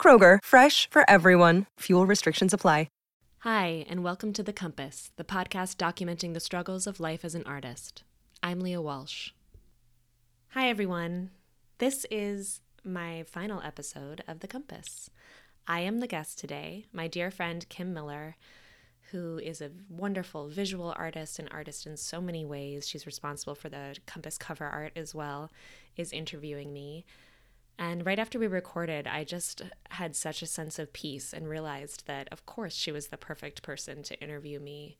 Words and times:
Kroger, 0.00 0.38
fresh 0.44 0.88
for 0.88 1.02
everyone. 1.10 1.66
Fuel 1.80 2.06
restrictions 2.06 2.54
apply. 2.54 2.86
Hi, 3.40 3.86
and 3.88 4.02
welcome 4.02 4.32
to 4.32 4.42
The 4.42 4.52
Compass, 4.52 5.12
the 5.14 5.22
podcast 5.22 5.76
documenting 5.76 6.34
the 6.34 6.40
struggles 6.40 6.88
of 6.88 6.98
life 6.98 7.24
as 7.24 7.36
an 7.36 7.44
artist. 7.46 8.02
I'm 8.42 8.58
Leah 8.58 8.80
Walsh. 8.80 9.30
Hi, 10.48 10.68
everyone. 10.68 11.30
This 11.78 12.04
is 12.10 12.60
my 12.82 13.22
final 13.22 13.62
episode 13.62 14.24
of 14.26 14.40
The 14.40 14.48
Compass. 14.48 15.10
I 15.68 15.80
am 15.80 16.00
the 16.00 16.08
guest 16.08 16.40
today, 16.40 16.86
my 16.92 17.06
dear 17.06 17.30
friend 17.30 17.68
Kim 17.68 17.94
Miller, 17.94 18.34
who 19.12 19.38
is 19.38 19.60
a 19.60 19.70
wonderful 19.88 20.48
visual 20.48 20.92
artist 20.98 21.38
and 21.38 21.48
artist 21.52 21.86
in 21.86 21.96
so 21.96 22.20
many 22.20 22.44
ways. 22.44 22.88
She's 22.88 23.06
responsible 23.06 23.54
for 23.54 23.68
the 23.68 23.96
Compass 24.06 24.38
cover 24.38 24.66
art 24.66 24.92
as 24.96 25.14
well, 25.14 25.52
is 25.96 26.12
interviewing 26.12 26.72
me. 26.72 27.04
And 27.78 28.06
right 28.06 28.18
after 28.18 28.38
we 28.38 28.46
recorded, 28.46 29.06
I 29.06 29.24
just 29.24 29.62
had 29.90 30.16
such 30.16 30.40
a 30.40 30.46
sense 30.46 30.78
of 30.78 30.92
peace 30.92 31.32
and 31.32 31.48
realized 31.48 32.06
that, 32.06 32.28
of 32.32 32.46
course, 32.46 32.74
she 32.74 32.90
was 32.90 33.08
the 33.08 33.18
perfect 33.18 33.62
person 33.62 34.02
to 34.04 34.20
interview 34.20 34.58
me 34.58 34.96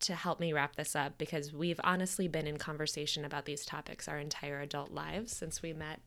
to 0.00 0.14
help 0.14 0.40
me 0.40 0.52
wrap 0.52 0.76
this 0.76 0.96
up 0.96 1.18
because 1.18 1.52
we've 1.52 1.80
honestly 1.84 2.26
been 2.26 2.46
in 2.46 2.56
conversation 2.56 3.24
about 3.24 3.44
these 3.44 3.66
topics 3.66 4.08
our 4.08 4.18
entire 4.18 4.60
adult 4.60 4.90
lives 4.90 5.36
since 5.36 5.60
we 5.60 5.74
met 5.74 6.00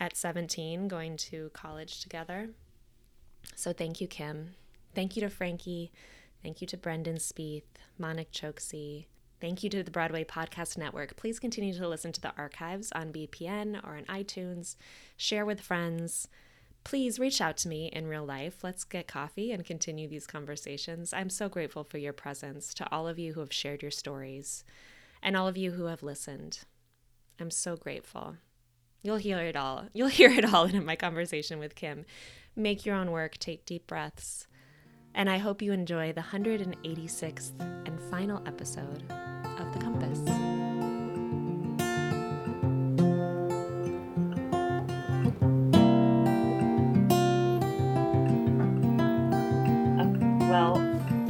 at 0.00 0.16
17 0.16 0.88
going 0.88 1.16
to 1.16 1.50
college 1.54 2.00
together. 2.00 2.50
So 3.54 3.72
thank 3.72 4.00
you, 4.00 4.08
Kim. 4.08 4.54
Thank 4.94 5.14
you 5.16 5.20
to 5.20 5.30
Frankie. 5.30 5.92
Thank 6.42 6.60
you 6.60 6.66
to 6.66 6.76
Brendan 6.76 7.16
Spieth, 7.16 7.62
Monik 8.00 8.32
Choksi, 8.32 9.06
Thank 9.42 9.64
you 9.64 9.70
to 9.70 9.82
the 9.82 9.90
Broadway 9.90 10.22
Podcast 10.22 10.78
Network. 10.78 11.16
Please 11.16 11.40
continue 11.40 11.74
to 11.74 11.88
listen 11.88 12.12
to 12.12 12.20
the 12.20 12.32
archives 12.38 12.92
on 12.92 13.12
BPN 13.12 13.84
or 13.84 13.96
on 13.96 14.04
iTunes. 14.04 14.76
Share 15.16 15.44
with 15.44 15.60
friends. 15.60 16.28
Please 16.84 17.18
reach 17.18 17.40
out 17.40 17.56
to 17.56 17.68
me 17.68 17.86
in 17.92 18.06
real 18.06 18.24
life. 18.24 18.62
Let's 18.62 18.84
get 18.84 19.08
coffee 19.08 19.50
and 19.50 19.64
continue 19.64 20.06
these 20.06 20.28
conversations. 20.28 21.12
I'm 21.12 21.28
so 21.28 21.48
grateful 21.48 21.82
for 21.82 21.98
your 21.98 22.12
presence, 22.12 22.72
to 22.74 22.88
all 22.92 23.08
of 23.08 23.18
you 23.18 23.32
who 23.32 23.40
have 23.40 23.52
shared 23.52 23.82
your 23.82 23.90
stories, 23.90 24.62
and 25.24 25.36
all 25.36 25.48
of 25.48 25.56
you 25.56 25.72
who 25.72 25.86
have 25.86 26.04
listened. 26.04 26.60
I'm 27.40 27.50
so 27.50 27.74
grateful. 27.74 28.36
You'll 29.02 29.16
hear 29.16 29.38
it 29.38 29.56
all. 29.56 29.88
You'll 29.92 30.06
hear 30.20 30.30
it 30.30 30.54
all 30.54 30.66
in 30.66 30.84
my 30.84 30.94
conversation 30.94 31.58
with 31.58 31.74
Kim. 31.74 32.04
Make 32.54 32.86
your 32.86 32.94
own 32.94 33.10
work, 33.10 33.38
take 33.38 33.66
deep 33.66 33.88
breaths. 33.88 34.46
And 35.14 35.28
I 35.28 35.38
hope 35.38 35.60
you 35.60 35.72
enjoy 35.72 36.12
the 36.12 36.22
186th 36.22 37.52
and 37.86 38.00
final 38.10 38.42
episode 38.46 39.02
of 39.58 39.72
the 39.72 39.78
compass. 39.78 40.18
Uh, 49.98 50.48
well, 50.48 50.78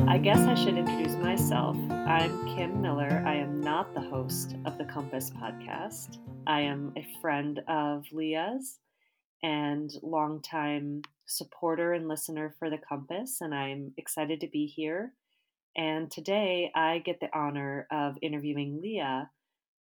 I 0.08 0.18
guess 0.18 0.38
I 0.38 0.54
should 0.54 0.78
introduce 0.78 1.16
myself. 1.16 1.76
I'm 1.90 2.46
Kim 2.54 2.80
Miller. 2.80 3.24
I 3.26 3.34
am 3.34 3.60
not 3.60 3.94
the 3.94 4.00
host 4.00 4.54
of 4.64 4.78
the 4.78 4.84
Compass 4.84 5.30
podcast. 5.30 6.18
I 6.46 6.60
am 6.60 6.92
a 6.96 7.06
friend 7.20 7.60
of 7.66 8.06
Leah's 8.12 8.78
and 9.42 9.90
longtime 10.02 11.02
supporter 11.26 11.92
and 11.92 12.08
listener 12.08 12.54
for 12.58 12.70
the 12.70 12.78
Compass, 12.78 13.40
and 13.40 13.54
I'm 13.54 13.92
excited 13.96 14.40
to 14.40 14.48
be 14.48 14.66
here 14.66 15.12
and 15.76 16.10
today 16.10 16.70
I 16.74 16.98
get 16.98 17.20
the 17.20 17.34
honor 17.36 17.86
of 17.90 18.18
interviewing 18.20 18.80
Leah. 18.82 19.30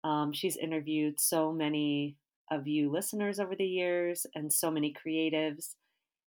Um, 0.02 0.32
she's 0.32 0.56
interviewed 0.56 1.20
so 1.20 1.52
many 1.52 2.16
of 2.50 2.66
you 2.66 2.90
listeners 2.90 3.38
over 3.38 3.54
the 3.54 3.66
years 3.66 4.26
and 4.34 4.52
so 4.52 4.70
many 4.70 4.94
creatives. 4.94 5.74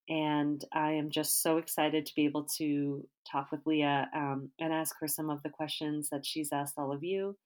And 0.09 0.63
I 0.73 0.93
am 0.93 1.11
just 1.11 1.43
so 1.43 1.57
excited 1.57 2.05
to 2.07 2.15
be 2.15 2.25
able 2.25 2.45
to 2.59 3.07
talk 3.31 3.51
with 3.51 3.61
Leah 3.65 4.09
um, 4.15 4.51
and 4.61 4.73
ask 4.73 4.97
her 5.01 5.09
some 5.09 5.31
of 5.31 5.43
the 5.43 5.51
questions 5.51 6.09
that 6.11 6.27
she's 6.27 6.53
asked 6.53 6.75
all 6.77 6.93
of 6.93 7.03
you 7.03 7.37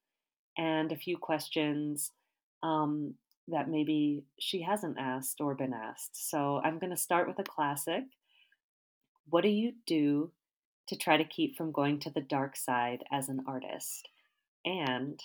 and 0.56 0.90
a 0.90 0.96
few 0.96 1.16
questions 1.16 2.10
um, 2.62 3.14
that 3.50 3.68
maybe 3.68 4.24
she 4.38 4.62
hasn't 4.62 4.98
asked 4.98 5.40
or 5.40 5.54
been 5.54 5.72
asked. 5.72 6.30
So 6.30 6.60
I'm 6.64 6.78
going 6.78 6.90
to 6.90 6.96
start 6.96 7.28
with 7.28 7.38
a 7.38 7.44
classic. 7.44 8.04
What 9.28 9.42
do 9.42 9.48
you 9.48 9.72
do 9.86 10.32
to 10.88 10.96
try 10.96 11.16
to 11.16 11.24
keep 11.24 11.56
from 11.56 11.72
going 11.72 12.00
to 12.00 12.10
the 12.10 12.20
dark 12.20 12.56
side 12.56 13.04
as 13.12 13.28
an 13.28 13.44
artist? 13.46 14.08
And 14.64 15.20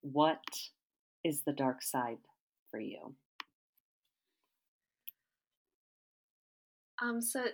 what 0.00 0.42
is 1.24 1.42
the 1.42 1.52
dark 1.52 1.82
side 1.82 2.18
for 2.70 2.80
you? 2.80 3.14
Um, 7.02 7.20
so 7.20 7.44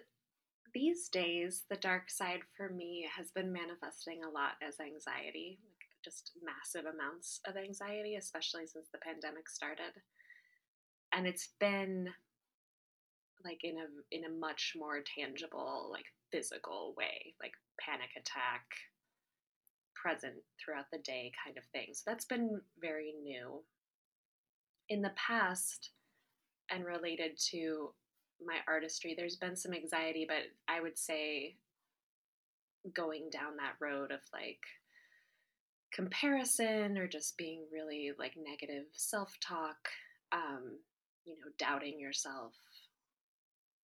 these 0.75 1.09
days, 1.09 1.65
the 1.71 1.77
dark 1.77 2.11
side 2.11 2.41
for 2.57 2.69
me 2.69 3.09
has 3.17 3.31
been 3.31 3.53
manifesting 3.53 4.21
a 4.23 4.31
lot 4.31 4.53
as 4.67 4.79
anxiety, 4.81 5.59
just 6.09 6.33
massive 6.43 6.87
amounts 6.89 7.41
of 7.47 7.57
anxiety, 7.57 8.17
especially 8.17 8.67
since 8.67 8.89
the 8.93 8.99
pandemic 8.99 9.49
started. 9.49 9.93
And 11.13 11.27
it's 11.27 11.51
been 11.61 12.09
like 13.45 13.61
in 13.63 13.77
a 13.77 13.87
in 14.11 14.25
a 14.25 14.39
much 14.39 14.75
more 14.77 15.01
tangible, 15.03 15.89
like 15.93 16.07
physical 16.33 16.95
way, 16.97 17.35
like 17.41 17.53
panic 17.81 18.11
attack, 18.17 18.65
present 19.95 20.35
throughout 20.59 20.87
the 20.93 20.99
day 20.99 21.33
kind 21.45 21.57
of 21.57 21.65
thing. 21.73 21.89
So 21.93 22.03
that's 22.07 22.25
been 22.25 22.61
very 22.81 23.15
new. 23.23 23.63
In 24.89 25.03
the 25.03 25.13
past, 25.17 25.91
and 26.71 26.85
related 26.85 27.39
to 27.51 27.93
my 28.45 28.57
artistry, 28.67 29.15
there's 29.17 29.37
been 29.37 29.57
some 29.57 29.75
anxiety, 29.75 30.25
but 30.27 30.45
I 30.69 30.81
would 30.81 30.99
say 30.99 31.57
going 32.95 33.29
down 33.31 33.57
that 33.57 33.75
road 33.81 34.13
of 34.13 34.21
like 34.33 34.61
comparison 35.93 36.99
or 36.99 37.07
just 37.07 37.37
being 37.37 37.67
really 37.73 38.13
like 38.19 38.35
negative 38.37 38.87
self 38.95 39.37
talk, 39.41 39.89
um, 40.33 40.79
you 41.25 41.35
know, 41.35 41.51
doubting 41.59 41.99
yourself, 42.01 42.55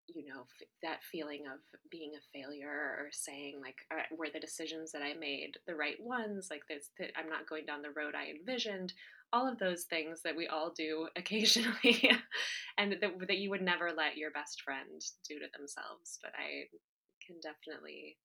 you 0.08 0.26
know 0.26 0.42
f- 0.42 0.68
that 0.82 1.00
feeling 1.12 1.44
of 1.48 1.60
being 1.90 2.14
a 2.16 2.38
failure 2.38 2.96
or 3.00 3.08
saying 3.12 3.60
like 3.62 3.78
uh, 3.92 4.04
were 4.16 4.28
the 4.34 4.40
decisions 4.40 4.92
that 4.92 5.02
i 5.02 5.14
made 5.14 5.58
the 5.68 5.76
right 5.76 5.98
ones? 6.00 6.50
Like 6.50 6.62
i'm 7.16 7.30
not 7.30 7.48
going 7.48 7.66
down 7.66 7.82
the 7.82 7.92
road 7.92 8.14
i 8.16 8.30
envisioned. 8.30 8.94
All 9.32 9.50
of 9.50 9.58
those 9.58 9.86
things 9.86 10.22
that 10.24 10.36
we 10.36 10.48
all 10.48 10.72
do 10.78 11.08
occasionally 11.16 12.10
and 12.78 12.92
that, 12.92 13.28
that 13.28 13.38
you 13.38 13.50
would 13.50 13.64
never 13.64 13.92
let 13.96 14.18
your 14.18 14.32
best 14.32 14.62
friend 14.62 15.02
do 15.28 15.40
to 15.40 15.46
themselves 15.58 16.20
but 16.22 16.32
i 16.38 16.68
can 17.26 17.38
definitely 17.42 18.18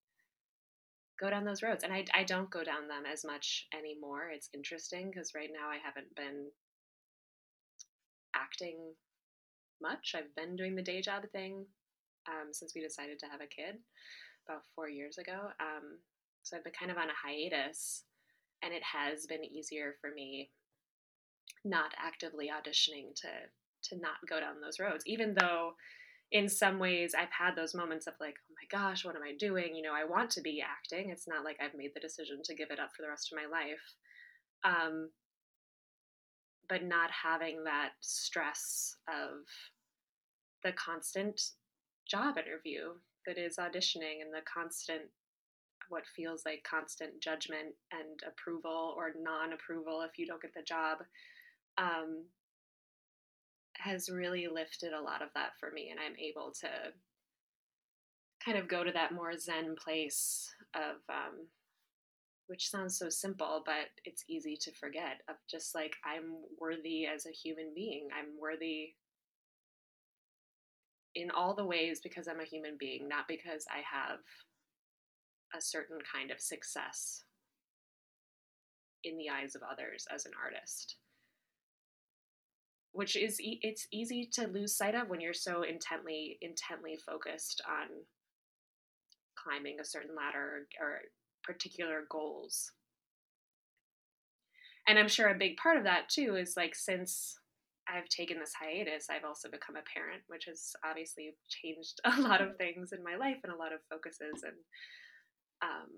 go 1.19 1.29
down 1.29 1.45
those 1.45 1.63
roads 1.63 1.83
and 1.83 1.93
i, 1.93 2.05
I 2.13 2.23
don't 2.23 2.49
go 2.49 2.63
down 2.63 2.87
them 2.87 3.03
as 3.11 3.25
much 3.25 3.67
anymore 3.77 4.29
it's 4.33 4.49
interesting 4.53 5.11
because 5.11 5.33
right 5.35 5.49
now 5.53 5.69
i 5.69 5.77
haven't 5.83 6.15
been 6.15 6.47
acting 8.35 8.77
much. 9.81 10.13
I've 10.15 10.35
been 10.35 10.55
doing 10.55 10.75
the 10.75 10.81
day 10.81 11.01
job 11.01 11.23
thing 11.31 11.65
um, 12.27 12.49
since 12.51 12.73
we 12.75 12.81
decided 12.81 13.19
to 13.19 13.27
have 13.27 13.41
a 13.41 13.47
kid 13.47 13.75
about 14.47 14.63
four 14.75 14.89
years 14.89 15.17
ago. 15.17 15.49
Um, 15.59 15.99
so 16.43 16.57
I've 16.57 16.63
been 16.63 16.73
kind 16.77 16.91
of 16.91 16.97
on 16.97 17.09
a 17.09 17.13
hiatus, 17.27 18.03
and 18.63 18.73
it 18.73 18.83
has 18.83 19.25
been 19.25 19.43
easier 19.43 19.95
for 20.01 20.11
me 20.11 20.49
not 21.65 21.93
actively 21.97 22.49
auditioning 22.49 23.13
to 23.15 23.27
to 23.81 23.95
not 23.95 24.17
go 24.29 24.39
down 24.41 24.55
those 24.61 24.79
roads, 24.79 25.05
even 25.07 25.33
though 25.39 25.71
in 26.31 26.47
some 26.47 26.77
ways 26.77 27.15
I've 27.17 27.31
had 27.31 27.55
those 27.55 27.73
moments 27.73 28.07
of 28.07 28.13
like, 28.19 28.35
oh 28.49 28.53
my 28.53 28.79
gosh, 28.79 29.03
what 29.03 29.15
am 29.15 29.23
I 29.23 29.33
doing? 29.37 29.75
You 29.75 29.81
know, 29.81 29.93
I 29.93 30.05
want 30.05 30.29
to 30.31 30.41
be 30.41 30.61
acting. 30.61 31.09
It's 31.09 31.27
not 31.27 31.43
like 31.43 31.57
I've 31.61 31.77
made 31.77 31.91
the 31.93 31.99
decision 31.99 32.41
to 32.43 32.55
give 32.55 32.69
it 32.71 32.79
up 32.79 32.91
for 32.95 33.01
the 33.01 33.09
rest 33.09 33.31
of 33.31 33.37
my 33.37 33.45
life. 33.45 33.95
Um, 34.63 35.09
but 36.67 36.83
not 36.83 37.09
having 37.09 37.63
that 37.63 37.93
stress 37.99 38.95
of 39.07 39.45
the 40.63 40.71
constant 40.73 41.41
job 42.07 42.37
interview 42.37 42.89
that 43.25 43.37
is 43.37 43.57
auditioning 43.57 44.21
and 44.21 44.31
the 44.31 44.41
constant 44.51 45.01
what 45.89 46.03
feels 46.15 46.43
like 46.45 46.63
constant 46.69 47.19
judgment 47.19 47.73
and 47.91 48.19
approval 48.27 48.93
or 48.95 49.13
non-approval 49.19 50.01
if 50.01 50.19
you 50.19 50.27
don't 50.27 50.41
get 50.41 50.53
the 50.53 50.61
job 50.61 50.99
um, 51.79 52.23
has 53.79 54.09
really 54.09 54.47
lifted 54.47 54.93
a 54.93 55.01
lot 55.01 55.21
of 55.21 55.29
that 55.35 55.51
for 55.59 55.71
me, 55.71 55.89
and 55.91 55.99
I'm 55.99 56.17
able 56.17 56.53
to 56.61 56.67
kind 58.43 58.57
of 58.57 58.67
go 58.67 58.83
to 58.83 58.91
that 58.91 59.13
more 59.13 59.37
zen 59.37 59.75
place 59.75 60.49
of 60.75 60.97
um, 61.09 61.47
which 62.47 62.69
sounds 62.69 62.97
so 62.97 63.09
simple 63.09 63.61
but 63.65 63.89
it's 64.05 64.23
easy 64.27 64.57
to 64.59 64.71
forget 64.73 65.21
of 65.29 65.35
just 65.49 65.75
like 65.75 65.93
i'm 66.03 66.35
worthy 66.59 67.05
as 67.05 67.25
a 67.25 67.31
human 67.31 67.71
being. 67.75 68.07
I'm 68.17 68.39
worthy 68.41 68.95
in 71.15 71.29
all 71.31 71.55
the 71.55 71.65
ways 71.65 71.99
because 72.01 72.27
i'm 72.27 72.39
a 72.39 72.45
human 72.45 72.75
being 72.79 73.07
not 73.07 73.27
because 73.27 73.65
i 73.69 73.77
have 73.77 74.19
a 75.55 75.61
certain 75.61 75.97
kind 76.13 76.31
of 76.31 76.39
success 76.39 77.23
in 79.03 79.17
the 79.17 79.29
eyes 79.29 79.55
of 79.55 79.61
others 79.69 80.05
as 80.13 80.25
an 80.25 80.31
artist 80.43 80.97
which 82.91 83.15
is 83.15 83.39
e- 83.39 83.59
it's 83.61 83.87
easy 83.91 84.27
to 84.33 84.47
lose 84.47 84.75
sight 84.75 84.95
of 84.95 85.09
when 85.09 85.21
you're 85.21 85.33
so 85.33 85.63
intently 85.63 86.37
intently 86.41 86.97
focused 87.05 87.61
on 87.67 87.87
climbing 89.35 89.79
a 89.79 89.85
certain 89.85 90.15
ladder 90.15 90.67
or 90.79 90.99
particular 91.43 92.03
goals. 92.09 92.71
And 94.87 94.97
I'm 94.97 95.07
sure 95.07 95.29
a 95.29 95.37
big 95.37 95.57
part 95.57 95.77
of 95.77 95.83
that 95.83 96.09
too 96.09 96.35
is 96.35 96.55
like 96.57 96.75
since 96.75 97.37
I've 97.87 98.09
taken 98.09 98.39
this 98.39 98.53
hiatus, 98.59 99.07
I've 99.09 99.25
also 99.25 99.49
become 99.49 99.75
a 99.75 99.85
parent, 99.93 100.21
which 100.27 100.45
has 100.45 100.73
obviously 100.85 101.35
changed 101.47 101.99
a 102.05 102.21
lot 102.21 102.41
of 102.41 102.57
things 102.57 102.91
in 102.91 103.03
my 103.03 103.15
life 103.15 103.37
and 103.43 103.53
a 103.53 103.57
lot 103.57 103.73
of 103.73 103.79
focuses 103.89 104.43
and 104.43 104.57
um, 105.61 105.89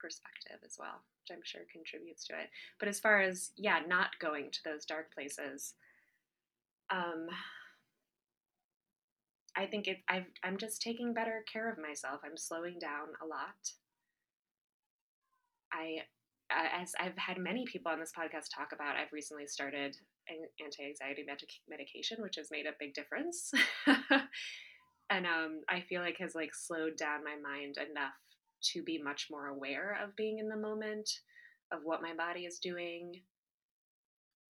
perspective 0.00 0.58
as 0.64 0.76
well, 0.78 1.02
which 1.22 1.36
I'm 1.36 1.44
sure 1.44 1.62
contributes 1.72 2.26
to 2.26 2.34
it. 2.34 2.50
But 2.78 2.88
as 2.88 3.00
far 3.00 3.20
as, 3.20 3.50
yeah, 3.56 3.80
not 3.86 4.18
going 4.20 4.50
to 4.52 4.58
those 4.64 4.84
dark 4.84 5.12
places, 5.14 5.74
um, 6.90 7.28
I 9.56 9.66
think 9.66 9.88
it, 9.88 9.98
i 10.08 10.24
am 10.44 10.56
just 10.56 10.80
taking 10.80 11.12
better 11.12 11.44
care 11.52 11.70
of 11.70 11.78
myself. 11.78 12.20
I'm 12.24 12.36
slowing 12.36 12.78
down 12.78 13.08
a 13.22 13.26
lot. 13.26 13.72
I, 15.72 15.98
as 16.50 16.94
I've 16.98 17.18
had 17.18 17.38
many 17.38 17.66
people 17.66 17.90
on 17.90 17.98
this 17.98 18.12
podcast 18.16 18.54
talk 18.54 18.70
about, 18.72 18.96
I've 18.96 19.12
recently 19.12 19.46
started 19.46 19.96
an 20.28 20.46
anti-anxiety 20.64 21.24
medic- 21.26 21.60
medication, 21.68 22.22
which 22.22 22.36
has 22.36 22.50
made 22.50 22.66
a 22.66 22.78
big 22.78 22.94
difference. 22.94 23.50
and 25.10 25.26
um, 25.26 25.62
I 25.68 25.80
feel 25.88 26.02
like 26.02 26.18
has 26.18 26.34
like 26.34 26.54
slowed 26.54 26.96
down 26.96 27.24
my 27.24 27.36
mind 27.36 27.76
enough 27.78 28.14
to 28.60 28.82
be 28.82 29.00
much 29.00 29.28
more 29.30 29.46
aware 29.46 29.98
of 30.02 30.16
being 30.16 30.38
in 30.38 30.48
the 30.48 30.56
moment, 30.56 31.08
of 31.72 31.80
what 31.84 32.02
my 32.02 32.14
body 32.14 32.44
is 32.44 32.58
doing, 32.58 33.12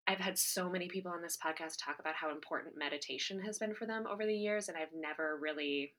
I've 0.08 0.18
had 0.18 0.38
so 0.38 0.70
many 0.70 0.88
people 0.88 1.12
on 1.12 1.20
this 1.20 1.36
podcast 1.36 1.84
talk 1.84 1.98
about 2.00 2.14
how 2.14 2.30
important 2.30 2.78
meditation 2.78 3.40
has 3.42 3.58
been 3.58 3.74
for 3.74 3.86
them 3.86 4.06
over 4.10 4.24
the 4.24 4.34
years, 4.34 4.68
and 4.68 4.76
I've 4.76 4.94
never 4.94 5.38
really 5.38 5.92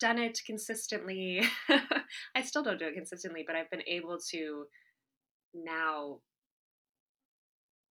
done 0.00 0.18
it 0.18 0.40
consistently. 0.44 1.42
I 2.34 2.42
still 2.42 2.64
don't 2.64 2.80
do 2.80 2.86
it 2.86 2.94
consistently, 2.94 3.44
but 3.46 3.54
I've 3.54 3.70
been 3.70 3.86
able 3.86 4.18
to 4.30 4.64
now, 5.54 6.18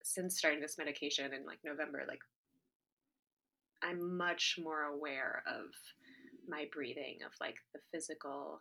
since 0.02 0.36
starting 0.36 0.60
this 0.60 0.76
medication 0.76 1.32
in 1.32 1.46
like 1.46 1.60
November, 1.64 2.04
like 2.06 2.20
I'm 3.82 4.18
much 4.18 4.58
more 4.62 4.82
aware 4.82 5.42
of 5.46 5.64
my 6.52 6.66
breathing, 6.72 7.24
of 7.24 7.32
like 7.40 7.56
the 7.72 7.80
physical 7.90 8.60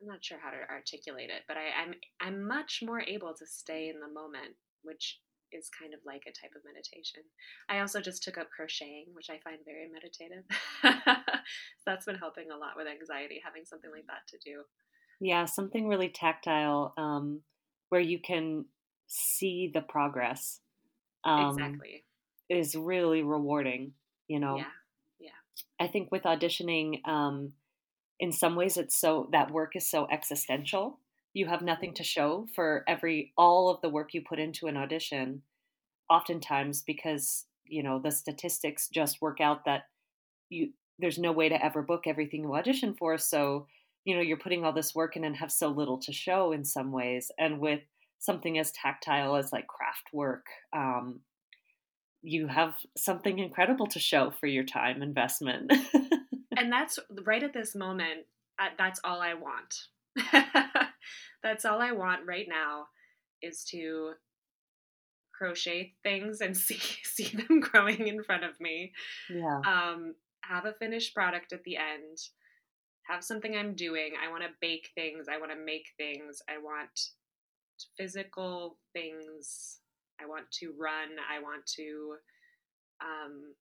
I'm 0.00 0.08
not 0.08 0.24
sure 0.24 0.38
how 0.42 0.50
to 0.50 0.68
articulate 0.70 1.30
it, 1.30 1.42
but 1.46 1.56
I, 1.56 1.82
I'm 1.82 1.94
I'm 2.20 2.46
much 2.46 2.82
more 2.84 3.00
able 3.00 3.34
to 3.34 3.46
stay 3.46 3.88
in 3.88 4.00
the 4.00 4.08
moment, 4.08 4.54
which 4.82 5.20
is 5.52 5.68
kind 5.68 5.94
of 5.94 6.00
like 6.04 6.22
a 6.26 6.32
type 6.32 6.52
of 6.56 6.62
meditation. 6.64 7.22
I 7.68 7.80
also 7.80 8.00
just 8.00 8.22
took 8.22 8.38
up 8.38 8.48
crocheting, 8.50 9.06
which 9.12 9.30
I 9.30 9.38
find 9.44 9.58
very 9.64 9.88
meditative. 9.92 10.44
So 10.82 11.12
that's 11.86 12.06
been 12.06 12.16
helping 12.16 12.50
a 12.50 12.56
lot 12.56 12.72
with 12.76 12.86
anxiety, 12.86 13.40
having 13.44 13.64
something 13.64 13.90
like 13.90 14.06
that 14.06 14.26
to 14.28 14.38
do. 14.38 14.62
Yeah, 15.20 15.44
something 15.44 15.86
really 15.86 16.08
tactile 16.08 16.94
um, 16.96 17.42
where 17.90 18.00
you 18.00 18.18
can 18.18 18.64
see 19.06 19.70
the 19.72 19.82
progress. 19.82 20.60
Um, 21.24 21.50
exactly. 21.50 22.04
Is 22.48 22.74
really 22.74 23.22
rewarding, 23.22 23.92
you 24.26 24.40
know? 24.40 24.56
Yeah. 24.56 24.64
I 25.80 25.86
think 25.86 26.10
with 26.10 26.22
auditioning, 26.22 27.06
um, 27.06 27.52
in 28.20 28.32
some 28.32 28.54
ways 28.54 28.76
it's 28.76 28.98
so 28.98 29.28
that 29.32 29.50
work 29.50 29.74
is 29.74 29.88
so 29.88 30.06
existential. 30.10 31.00
You 31.34 31.46
have 31.46 31.62
nothing 31.62 31.94
to 31.94 32.04
show 32.04 32.46
for 32.54 32.84
every 32.86 33.32
all 33.36 33.70
of 33.70 33.80
the 33.80 33.88
work 33.88 34.14
you 34.14 34.22
put 34.22 34.38
into 34.38 34.66
an 34.66 34.76
audition 34.76 35.42
oftentimes 36.10 36.82
because 36.82 37.46
you 37.64 37.82
know 37.82 37.98
the 37.98 38.10
statistics 38.10 38.88
just 38.88 39.22
work 39.22 39.40
out 39.40 39.64
that 39.64 39.84
you 40.50 40.70
there's 40.98 41.18
no 41.18 41.32
way 41.32 41.48
to 41.48 41.64
ever 41.64 41.82
book 41.82 42.02
everything 42.06 42.42
you 42.44 42.54
audition 42.54 42.94
for. 42.94 43.18
So 43.18 43.66
you 44.04 44.14
know 44.14 44.20
you're 44.20 44.36
putting 44.36 44.64
all 44.64 44.72
this 44.72 44.94
work 44.94 45.16
in 45.16 45.24
and 45.24 45.36
have 45.36 45.50
so 45.50 45.68
little 45.68 45.98
to 45.98 46.12
show 46.12 46.52
in 46.52 46.64
some 46.64 46.92
ways. 46.92 47.30
And 47.38 47.58
with 47.58 47.80
something 48.18 48.58
as 48.58 48.70
tactile 48.72 49.34
as 49.34 49.52
like 49.52 49.66
craft 49.66 50.08
work 50.12 50.46
um, 50.72 51.20
you 52.22 52.46
have 52.46 52.74
something 52.96 53.38
incredible 53.38 53.86
to 53.88 53.98
show 53.98 54.30
for 54.30 54.46
your 54.46 54.64
time 54.64 55.02
investment. 55.02 55.72
And 56.54 56.70
that's 56.70 56.98
right 57.24 57.42
at 57.42 57.54
this 57.54 57.74
moment 57.74 58.26
uh, 58.58 58.68
that's 58.78 59.00
all 59.04 59.20
i 59.20 59.34
want. 59.34 59.74
That's 61.42 61.64
all 61.64 61.80
i 61.80 61.92
want 61.92 62.26
right 62.26 62.46
now 62.48 62.86
is 63.40 63.64
to 63.70 64.12
crochet 65.36 65.94
things 66.04 66.40
and 66.40 66.56
see 66.66 66.78
see 67.02 67.36
them 67.36 67.60
growing 67.60 68.06
in 68.06 68.22
front 68.22 68.44
of 68.44 68.60
me. 68.60 68.92
Yeah. 69.28 69.60
Um 69.66 70.14
have 70.42 70.66
a 70.66 70.74
finished 70.74 71.14
product 71.14 71.52
at 71.52 71.64
the 71.64 71.76
end. 71.76 72.18
Have 73.08 73.24
something 73.24 73.56
i'm 73.56 73.74
doing. 73.74 74.12
I 74.22 74.30
want 74.30 74.42
to 74.44 74.50
bake 74.60 74.90
things. 74.94 75.26
I 75.28 75.38
want 75.38 75.50
to 75.50 75.58
make 75.58 75.86
things. 75.96 76.42
I 76.48 76.58
want 76.58 77.00
physical 77.96 78.78
things 78.92 79.78
i 80.22 80.28
want 80.28 80.50
to 80.50 80.72
run 80.78 81.08
i 81.30 81.42
want 81.42 81.64
to 81.66 82.14
um, 83.02 83.54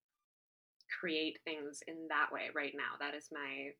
create 0.99 1.39
things 1.43 1.81
in 1.87 2.07
that 2.09 2.31
way 2.31 2.49
right 2.55 2.73
now. 2.75 2.97
That 2.99 3.15
is 3.15 3.29
my 3.31 3.71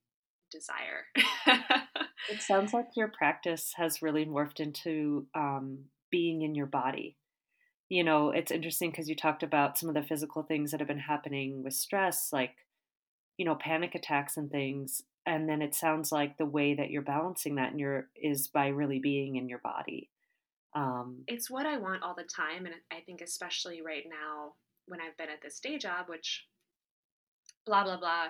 desire. 0.51 1.06
it 2.30 2.42
sounds 2.42 2.74
like 2.74 2.88
your 2.95 3.07
practice 3.07 3.74
has 3.75 4.01
really 4.01 4.25
morphed 4.25 4.60
into 4.60 5.28
um, 5.36 5.86
being 6.10 6.42
in 6.42 6.56
your 6.56 6.66
body. 6.66 7.18
You 7.89 8.04
know, 8.04 8.31
it's 8.31 8.51
interesting 8.51 8.92
because 8.92 9.10
you 9.10 9.16
talked 9.16 9.44
about 9.44 9.77
some 9.77 9.89
of 9.89 9.95
the 9.95 10.04
physical 10.04 10.44
things 10.44 10.72
that 10.72 10.80
have 10.80 10.88
been 10.88 11.00
happening 11.00 11.63
with 11.63 11.74
stress, 11.74 12.30
like, 12.31 12.56
you 13.38 13.45
know, 13.45 13.56
panic 13.56 13.96
attacks 13.96 14.38
and 14.38 14.50
things. 14.50 15.01
And 15.25 15.48
then 15.48 15.62
it 15.62 15.75
sounds 15.75 16.12
like 16.12 16.38
the 16.38 16.46
way 16.46 16.74
that 16.74 16.89
you're 16.89 17.01
balancing 17.01 17.56
that 17.56 17.74
in 17.74 17.79
your 17.79 18.08
is 18.15 18.48
by 18.48 18.67
really 18.67 19.00
being 19.00 19.36
in 19.36 19.50
your 19.50 19.60
body. 19.60 20.10
Um, 20.74 21.24
it's 21.28 21.50
what 21.50 21.66
I 21.66 21.78
want 21.78 22.04
all 22.04 22.16
the 22.16 22.24
time. 22.24 22.66
And 22.66 22.75
I 22.92 23.01
think, 23.06 23.22
especially 23.22 23.82
right 23.82 24.06
now, 24.10 24.54
when 24.88 25.01
I've 25.01 25.18
been 25.18 25.30
at 25.30 25.42
this 25.42 25.60
day 25.60 25.78
job, 25.78 26.06
which 26.08 26.46
blah, 27.66 27.84
blah, 27.84 28.00
blah. 28.00 28.28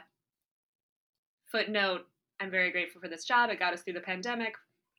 Footnote 1.51 2.05
I'm 2.41 2.49
very 2.49 2.71
grateful 2.71 2.99
for 2.99 3.07
this 3.07 3.23
job. 3.23 3.51
It 3.51 3.59
got 3.59 3.73
us 3.73 3.83
through 3.83 3.93
the 3.93 3.99
pandemic. 3.99 4.55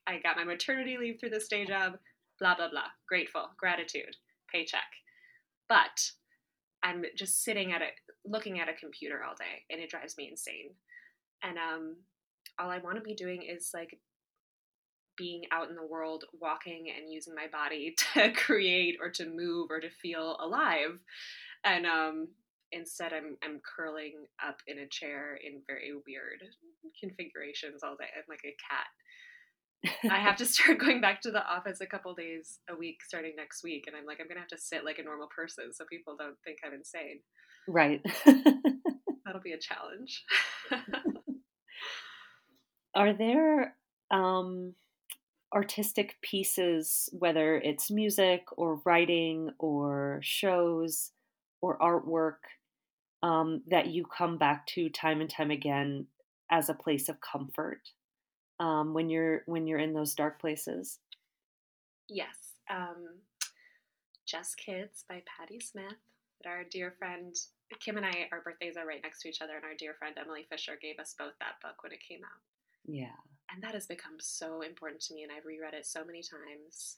I 0.07 0.19
got 0.19 0.37
my 0.37 0.45
maternity 0.45 0.97
leave 0.97 1.19
through 1.19 1.31
this 1.31 1.49
day 1.49 1.65
job. 1.65 1.97
Blah, 2.39 2.55
blah, 2.55 2.69
blah. 2.69 2.87
Grateful, 3.07 3.49
gratitude, 3.57 4.15
paycheck. 4.51 4.87
But 5.67 6.09
I'm 6.83 7.03
just 7.17 7.43
sitting 7.43 7.73
at 7.73 7.81
it, 7.81 7.91
looking 8.25 8.61
at 8.61 8.69
a 8.69 8.73
computer 8.73 9.23
all 9.27 9.35
day, 9.37 9.63
and 9.69 9.81
it 9.81 9.89
drives 9.89 10.17
me 10.17 10.29
insane. 10.31 10.71
And 11.43 11.57
um, 11.57 11.95
all 12.59 12.69
I 12.69 12.77
want 12.77 12.95
to 12.95 13.01
be 13.01 13.13
doing 13.13 13.41
is 13.43 13.71
like 13.73 13.99
being 15.17 15.43
out 15.51 15.69
in 15.69 15.75
the 15.75 15.85
world, 15.85 16.25
walking 16.39 16.91
and 16.95 17.11
using 17.11 17.35
my 17.35 17.47
body 17.51 17.95
to 18.13 18.31
create 18.31 18.97
or 19.01 19.09
to 19.11 19.25
move 19.25 19.69
or 19.69 19.79
to 19.79 19.89
feel 19.89 20.37
alive. 20.39 20.99
And 21.63 21.85
um, 21.85 22.27
instead 22.71 23.13
I'm 23.13 23.37
I'm 23.43 23.61
curling 23.63 24.25
up 24.45 24.57
in 24.67 24.79
a 24.79 24.87
chair 24.87 25.39
in 25.41 25.61
very 25.67 25.91
weird 25.93 26.41
configurations 26.99 27.83
all 27.83 27.95
day. 27.95 28.09
I'm 28.15 28.23
like 28.27 28.43
a 28.45 28.55
cat. 28.69 28.87
I 30.11 30.19
have 30.19 30.37
to 30.37 30.45
start 30.51 30.79
going 30.79 31.01
back 31.01 31.21
to 31.21 31.31
the 31.31 31.45
office 31.45 31.79
a 31.81 31.85
couple 31.85 32.13
days 32.13 32.59
a 32.69 32.75
week 32.75 32.97
starting 33.05 33.33
next 33.37 33.63
week 33.63 33.85
and 33.87 33.95
I'm 33.95 34.05
like 34.05 34.19
I'm 34.19 34.27
going 34.27 34.37
to 34.37 34.41
have 34.41 34.49
to 34.49 34.57
sit 34.57 34.83
like 34.83 34.99
a 34.99 35.03
normal 35.03 35.27
person 35.35 35.73
so 35.73 35.85
people 35.89 36.15
don't 36.17 36.37
think 36.43 36.57
I'm 36.65 36.73
insane. 36.73 37.19
Right. 37.67 38.01
That'll 39.25 39.41
be 39.41 39.53
a 39.53 39.59
challenge. 39.59 40.23
Are 42.95 43.13
there 43.13 43.75
um 44.11 44.75
artistic 45.53 46.17
pieces 46.21 47.09
whether 47.13 47.57
it's 47.57 47.91
music 47.91 48.45
or 48.57 48.81
writing 48.85 49.49
or 49.59 50.19
shows 50.23 51.11
or 51.61 51.77
artwork 51.79 52.37
um, 53.21 53.61
that 53.67 53.87
you 53.87 54.05
come 54.05 54.37
back 54.37 54.65
to 54.67 54.89
time 54.89 55.21
and 55.21 55.29
time 55.29 55.51
again 55.51 56.07
as 56.51 56.69
a 56.69 56.73
place 56.73 57.07
of 57.07 57.17
comfort 57.21 57.81
um, 58.59 58.93
when 58.93 59.09
you're 59.09 59.43
when 59.45 59.67
you're 59.67 59.79
in 59.79 59.93
those 59.93 60.15
dark 60.15 60.41
places 60.41 60.99
yes 62.09 62.53
um, 62.69 63.19
Just 64.25 64.57
Kids 64.57 65.03
by 65.07 65.21
Patti 65.25 65.59
Smith 65.59 65.99
that 66.43 66.49
our 66.49 66.63
dear 66.63 66.93
friend 66.97 67.35
Kim 67.79 67.97
and 67.97 68.05
I, 68.05 68.27
our 68.31 68.41
birthdays 68.41 68.77
are 68.77 68.85
right 68.85 69.01
next 69.01 69.21
to 69.21 69.29
each 69.29 69.41
other, 69.41 69.55
and 69.55 69.65
our 69.65 69.73
dear 69.77 69.95
friend 69.97 70.15
Emily 70.19 70.45
Fisher 70.49 70.77
gave 70.81 70.99
us 70.99 71.15
both 71.17 71.33
that 71.39 71.59
book 71.61 71.81
when 71.81 71.91
it 71.91 71.99
came 72.07 72.21
out. 72.23 72.41
Yeah. 72.85 73.17
And 73.53 73.61
that 73.63 73.75
has 73.75 73.85
become 73.85 74.15
so 74.19 74.61
important 74.61 75.01
to 75.03 75.13
me, 75.13 75.23
and 75.23 75.31
I've 75.31 75.45
reread 75.45 75.75
it 75.75 75.85
so 75.85 76.03
many 76.03 76.21
times. 76.21 76.97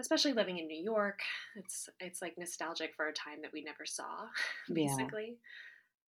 Especially 0.00 0.32
living 0.32 0.58
in 0.58 0.66
New 0.66 0.82
York, 0.82 1.20
it's 1.56 1.88
it's 2.00 2.22
like 2.22 2.38
nostalgic 2.38 2.94
for 2.96 3.06
a 3.06 3.12
time 3.12 3.42
that 3.42 3.52
we 3.52 3.62
never 3.62 3.84
saw, 3.84 4.26
basically. 4.72 5.36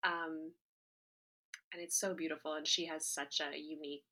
Yeah. 0.04 0.12
Um, 0.12 0.52
and 1.74 1.84
it's 1.84 2.00
so 2.00 2.14
beautiful, 2.14 2.54
and 2.54 2.66
she 2.66 2.86
has 2.86 3.06
such 3.06 3.42
a 3.42 3.58
unique 3.58 4.04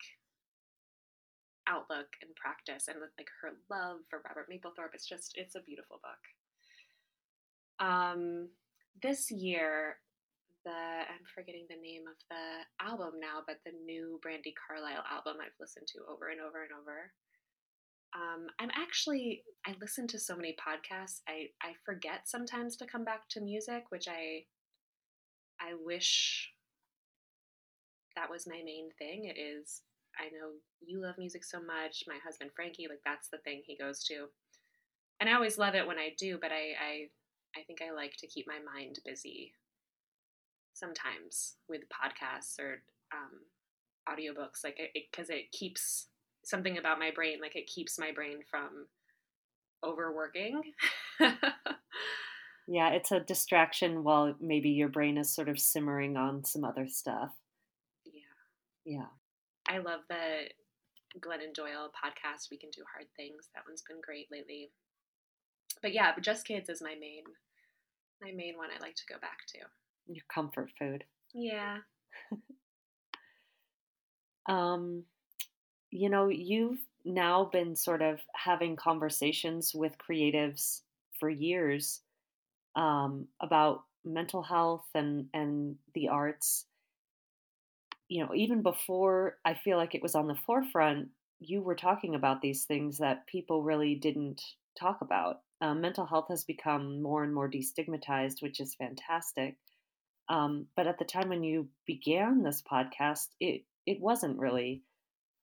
outlook 1.68 2.08
and 2.22 2.36
practice, 2.36 2.88
and 2.88 3.00
like 3.18 3.30
her 3.42 3.54
love 3.70 4.00
for 4.10 4.22
Robert 4.28 4.50
Mapplethorpe. 4.50 4.94
It's 4.94 5.08
just 5.08 5.34
it's 5.38 5.56
a 5.56 5.62
beautiful 5.62 6.02
book. 6.04 7.88
Um, 7.88 8.50
this 9.02 9.32
year, 9.32 9.98
the 10.66 10.72
I'm 10.72 11.26
forgetting 11.34 11.66
the 11.70 11.82
name 11.82 12.04
of 12.08 12.18
the 12.30 12.86
album 12.86 13.20
now, 13.20 13.42
but 13.46 13.58
the 13.66 13.72
new 13.86 14.20
Brandi 14.26 14.54
Carlile 14.56 15.04
album 15.10 15.38
I've 15.42 15.60
listened 15.60 15.88
to 15.88 16.00
over 16.10 16.30
and 16.30 16.42
over 16.42 16.64
and 16.64 16.72
over. 16.72 17.12
Um, 18.16 18.48
I'm 18.60 18.70
actually 18.76 19.44
I 19.66 19.76
listen 19.82 20.08
to 20.08 20.20
so 20.20 20.36
many 20.36 20.56
podcasts. 20.56 21.22
I 21.28 21.50
I 21.62 21.74
forget 21.86 22.28
sometimes 22.28 22.78
to 22.78 22.86
come 22.86 23.04
back 23.04 23.28
to 23.30 23.42
music, 23.42 23.86
which 23.90 24.08
I 24.08 24.46
I 25.60 25.74
wish 25.84 26.52
that 28.16 28.30
was 28.30 28.48
my 28.48 28.62
main 28.64 28.90
thing. 29.00 29.26
It 29.26 29.40
is 29.40 29.82
I 30.20 30.26
know 30.26 30.54
you 30.86 31.02
love 31.02 31.18
music 31.18 31.44
so 31.44 31.60
much. 31.60 32.04
My 32.08 32.20
husband 32.24 32.52
Frankie, 32.56 32.88
like 32.88 33.02
that's 33.06 33.30
the 33.30 33.40
thing 33.40 33.64
he 33.66 33.78
goes 33.78 34.04
to, 34.06 34.28
and 35.20 35.30
I 35.30 35.34
always 35.34 35.58
love 35.58 35.76
it 35.76 35.88
when 35.88 35.98
I 36.00 36.14
do. 36.18 36.38
But 36.40 36.52
I 36.52 36.74
I 36.80 37.60
I 37.60 37.64
think 37.66 37.82
I 37.82 37.94
like 37.94 38.14
to 38.20 38.28
keep 38.28 38.48
my 38.48 38.60
mind 38.74 39.00
busy 39.06 39.54
sometimes 40.74 41.56
with 41.70 41.82
podcasts 41.90 42.60
or 42.60 42.82
um, 43.14 43.40
audiobooks, 44.10 44.64
like 44.64 44.80
because 44.94 45.30
it, 45.30 45.34
it, 45.34 45.40
it 45.40 45.52
keeps 45.52 46.08
something 46.44 46.78
about 46.78 47.00
my 47.00 47.12
brain, 47.14 47.40
like 47.42 47.56
it 47.56 47.68
keeps 47.68 47.98
my 48.00 48.12
brain 48.12 48.40
from 48.50 48.88
overworking. 49.84 50.62
yeah, 52.68 52.90
it's 52.90 53.12
a 53.12 53.20
distraction 53.20 54.04
while 54.04 54.36
maybe 54.40 54.70
your 54.70 54.90
brain 54.90 55.18
is 55.18 55.34
sort 55.34 55.50
of 55.50 55.60
simmering 55.60 56.18
on 56.18 56.44
some 56.44 56.64
other 56.64 56.88
stuff. 56.88 57.32
Yeah. 58.06 58.22
Yeah. 58.86 59.06
I 59.68 59.78
love 59.80 60.02
the 60.10 60.50
Glennon 61.20 61.54
Doyle 61.54 61.92
podcast, 61.94 62.50
We 62.52 62.58
Can 62.58 62.70
Do 62.72 62.84
Hard 62.92 63.08
Things. 63.16 63.50
That 63.54 63.64
one's 63.68 63.84
been 63.88 64.02
great 64.02 64.28
lately. 64.32 64.72
But 65.82 65.94
yeah, 65.94 66.12
but 66.14 66.24
Just 66.24 66.46
Kids 66.46 66.70
is 66.70 66.82
my 66.82 66.96
main 67.00 67.24
my 68.22 68.32
main 68.32 68.58
one 68.58 68.70
I 68.70 68.82
like 68.82 68.96
to 68.96 69.04
go 69.10 69.20
back 69.20 69.40
to. 69.50 69.60
Your 70.08 70.24
comfort 70.28 70.72
food. 70.78 71.06
Yeah. 71.34 71.80
um 74.48 75.04
you 75.92 76.10
know, 76.10 76.28
you've 76.30 76.80
now 77.06 77.46
been 77.46 77.76
sort 77.76 78.02
of 78.02 78.20
having 78.36 78.76
conversations 78.76 79.74
with 79.76 79.98
creatives 79.98 80.82
for 81.20 81.30
years 81.30 82.02
um, 82.76 83.28
about 83.42 83.84
mental 84.06 84.44
health 84.44 84.86
and 84.96 85.28
and 85.34 85.78
the 85.96 86.10
arts 86.10 86.66
you 88.10 88.24
know 88.24 88.34
even 88.36 88.62
before 88.62 89.38
i 89.46 89.54
feel 89.54 89.78
like 89.78 89.96
it 89.96 90.02
was 90.04 90.16
on 90.16 90.28
the 90.28 90.36
forefront 90.36 91.10
you 91.40 91.62
were 91.62 91.76
talking 91.76 92.16
about 92.16 92.42
these 92.42 92.66
things 92.66 92.98
that 92.98 93.26
people 93.28 93.64
really 93.64 93.96
didn't 93.96 94.42
talk 94.80 95.02
about 95.02 95.42
um, 95.62 95.80
mental 95.82 96.06
health 96.06 96.28
has 96.30 96.44
become 96.44 97.02
more 97.02 97.24
and 97.24 97.34
more 97.34 97.50
destigmatized, 97.50 98.42
which 98.42 98.60
is 98.60 98.76
fantastic. 98.76 99.56
Um, 100.30 100.68
but 100.76 100.88
at 100.88 101.00
the 101.00 101.06
time 101.06 101.30
when 101.30 101.44
you 101.44 101.68
began 101.86 102.44
this 102.44 102.62
podcast, 102.62 103.28
it 103.40 103.64
it 103.86 104.00
wasn't 104.00 104.40
really. 104.40 104.84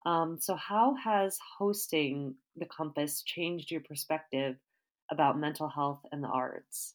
Um, 0.07 0.39
so, 0.41 0.55
how 0.55 0.95
has 0.95 1.39
hosting 1.59 2.35
the 2.57 2.67
Compass 2.67 3.23
changed 3.23 3.71
your 3.71 3.83
perspective 3.83 4.57
about 5.11 5.39
mental 5.39 5.69
health 5.69 6.01
and 6.11 6.25
the 6.25 6.29
arts? 6.29 6.95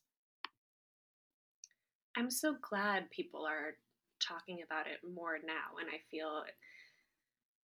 I'm 2.18 2.32
so 2.32 2.56
glad 2.62 3.12
people 3.12 3.46
are 3.46 3.76
talking 4.20 4.60
about 4.66 4.88
it 4.88 5.00
more 5.14 5.38
now, 5.46 5.78
and 5.80 5.90
I 5.90 6.00
feel 6.10 6.44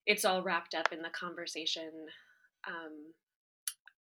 it's 0.06 0.26
all 0.26 0.44
wrapped 0.44 0.76
up 0.76 0.92
in 0.92 1.02
the 1.02 1.10
conversation 1.10 1.90
um, 2.68 3.14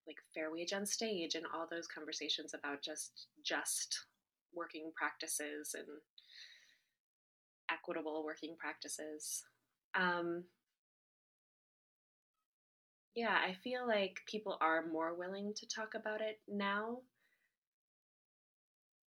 like 0.08 0.18
fair 0.34 0.52
wage 0.52 0.72
on 0.72 0.86
stage 0.86 1.36
and 1.36 1.46
all 1.54 1.68
those 1.70 1.88
conversations 1.88 2.54
about 2.54 2.82
just 2.82 3.28
just 3.44 4.06
working 4.56 4.92
practices 4.96 5.76
and 5.76 5.88
equitable 7.72 8.24
working 8.24 8.56
practices. 8.60 9.44
Um, 9.96 10.46
yeah, 13.16 13.38
I 13.48 13.54
feel 13.64 13.88
like 13.88 14.22
people 14.28 14.58
are 14.62 14.86
more 14.86 15.14
willing 15.14 15.54
to 15.56 15.68
talk 15.68 15.94
about 15.96 16.22
it 16.22 16.40
now. 16.48 17.00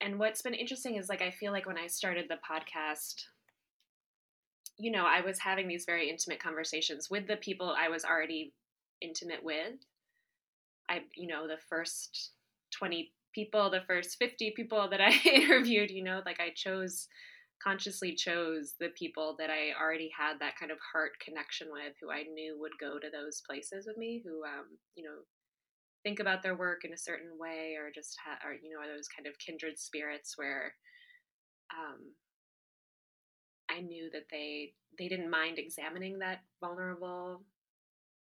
And 0.01 0.19
what's 0.19 0.41
been 0.41 0.53
interesting 0.53 0.97
is 0.97 1.07
like 1.07 1.21
I 1.21 1.31
feel 1.31 1.53
like 1.53 1.65
when 1.65 1.77
I 1.77 1.87
started 1.87 2.25
the 2.27 2.35
podcast, 2.35 3.23
you 4.77 4.91
know, 4.91 5.05
I 5.05 5.21
was 5.21 5.39
having 5.39 5.67
these 5.67 5.85
very 5.85 6.09
intimate 6.09 6.41
conversations 6.41 7.09
with 7.09 7.27
the 7.27 7.37
people 7.37 7.73
I 7.77 7.87
was 7.87 8.03
already 8.03 8.53
intimate 9.01 9.43
with 9.43 9.75
I, 10.89 11.03
you 11.15 11.27
know, 11.27 11.47
the 11.47 11.57
first 11.69 12.31
20 12.77 13.11
people, 13.33 13.69
the 13.69 13.81
first 13.87 14.17
50 14.17 14.53
people 14.55 14.89
that 14.89 15.01
I 15.01 15.11
interviewed, 15.29 15.91
you 15.91 16.03
know, 16.03 16.21
like 16.25 16.39
I 16.39 16.51
chose, 16.55 17.07
consciously 17.61 18.13
chose 18.15 18.73
the 18.79 18.89
people 18.97 19.35
that 19.39 19.49
I 19.49 19.73
already 19.79 20.11
had 20.17 20.39
that 20.39 20.57
kind 20.59 20.71
of 20.71 20.77
heart 20.93 21.11
connection 21.23 21.67
with, 21.71 21.93
who 22.01 22.11
I 22.11 22.23
knew 22.23 22.57
would 22.59 22.73
go 22.79 22.99
to 22.99 23.09
those 23.09 23.41
places 23.47 23.85
with 23.87 23.97
me, 23.97 24.21
who, 24.23 24.43
um, 24.43 24.77
you 24.95 25.03
know, 25.03 25.23
think 26.03 26.19
about 26.19 26.43
their 26.43 26.55
work 26.55 26.83
in 26.83 26.93
a 26.93 26.97
certain 26.97 27.37
way 27.39 27.75
or 27.79 27.91
just 27.93 28.17
have, 28.25 28.39
or, 28.45 28.53
you 28.53 28.69
know, 28.69 28.81
are 28.83 28.93
those 28.93 29.07
kind 29.07 29.27
of 29.27 29.39
kindred 29.39 29.77
spirits 29.79 30.33
where, 30.37 30.73
um, 31.71 32.13
I 33.69 33.81
knew 33.81 34.09
that 34.13 34.27
they 34.29 34.73
they 34.97 35.07
didn't 35.07 35.29
mind 35.29 35.57
examining 35.57 36.19
that 36.19 36.41
vulnerable 36.59 37.43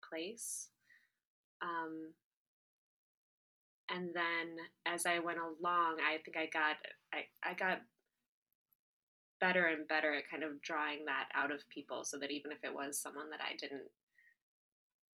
place. 0.09 0.71
Um, 1.63 2.13
and 3.91 4.11
then 4.15 4.57
as 4.87 5.07
I 5.07 5.19
went 5.19 5.39
along, 5.39 5.99
I 6.01 6.19
think 6.25 6.37
I 6.37 6.47
got 6.53 6.77
I, 7.13 7.25
I 7.49 7.55
got 7.55 7.81
better 9.41 9.67
and 9.67 9.89
better 9.89 10.15
at 10.15 10.29
kind 10.31 10.43
of 10.43 10.61
drawing 10.63 11.05
that 11.07 11.29
out 11.35 11.53
of 11.53 11.69
people 11.69 12.05
so 12.05 12.19
that 12.19 12.31
even 12.31 12.53
if 12.53 12.59
it 12.65 12.75
was 12.75 12.99
someone 12.99 13.31
that 13.31 13.41
I 13.41 13.57
didn't 13.57 13.89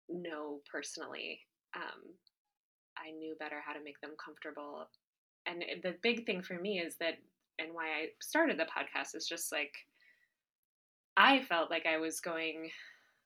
know 0.09 0.61
personally, 0.71 1.41
um, 1.77 2.15
I 2.97 3.11
knew 3.11 3.37
better 3.39 3.61
how 3.65 3.73
to 3.73 3.85
make 3.85 4.01
them 4.01 4.13
comfortable. 4.23 4.89
And 5.47 5.63
the 5.83 5.95
big 6.03 6.25
thing 6.25 6.43
for 6.43 6.55
me 6.55 6.79
is 6.79 6.97
that, 7.01 7.19
and 7.59 7.75
why 7.75 7.89
I 7.89 8.07
started 8.23 8.59
the 8.59 8.65
podcast 8.65 9.15
is 9.15 9.29
just 9.29 9.53
like, 9.53 9.75
I 11.17 11.43
felt 11.43 11.71
like 11.71 11.87
I 11.87 11.99
was 11.99 12.21
going 12.21 12.71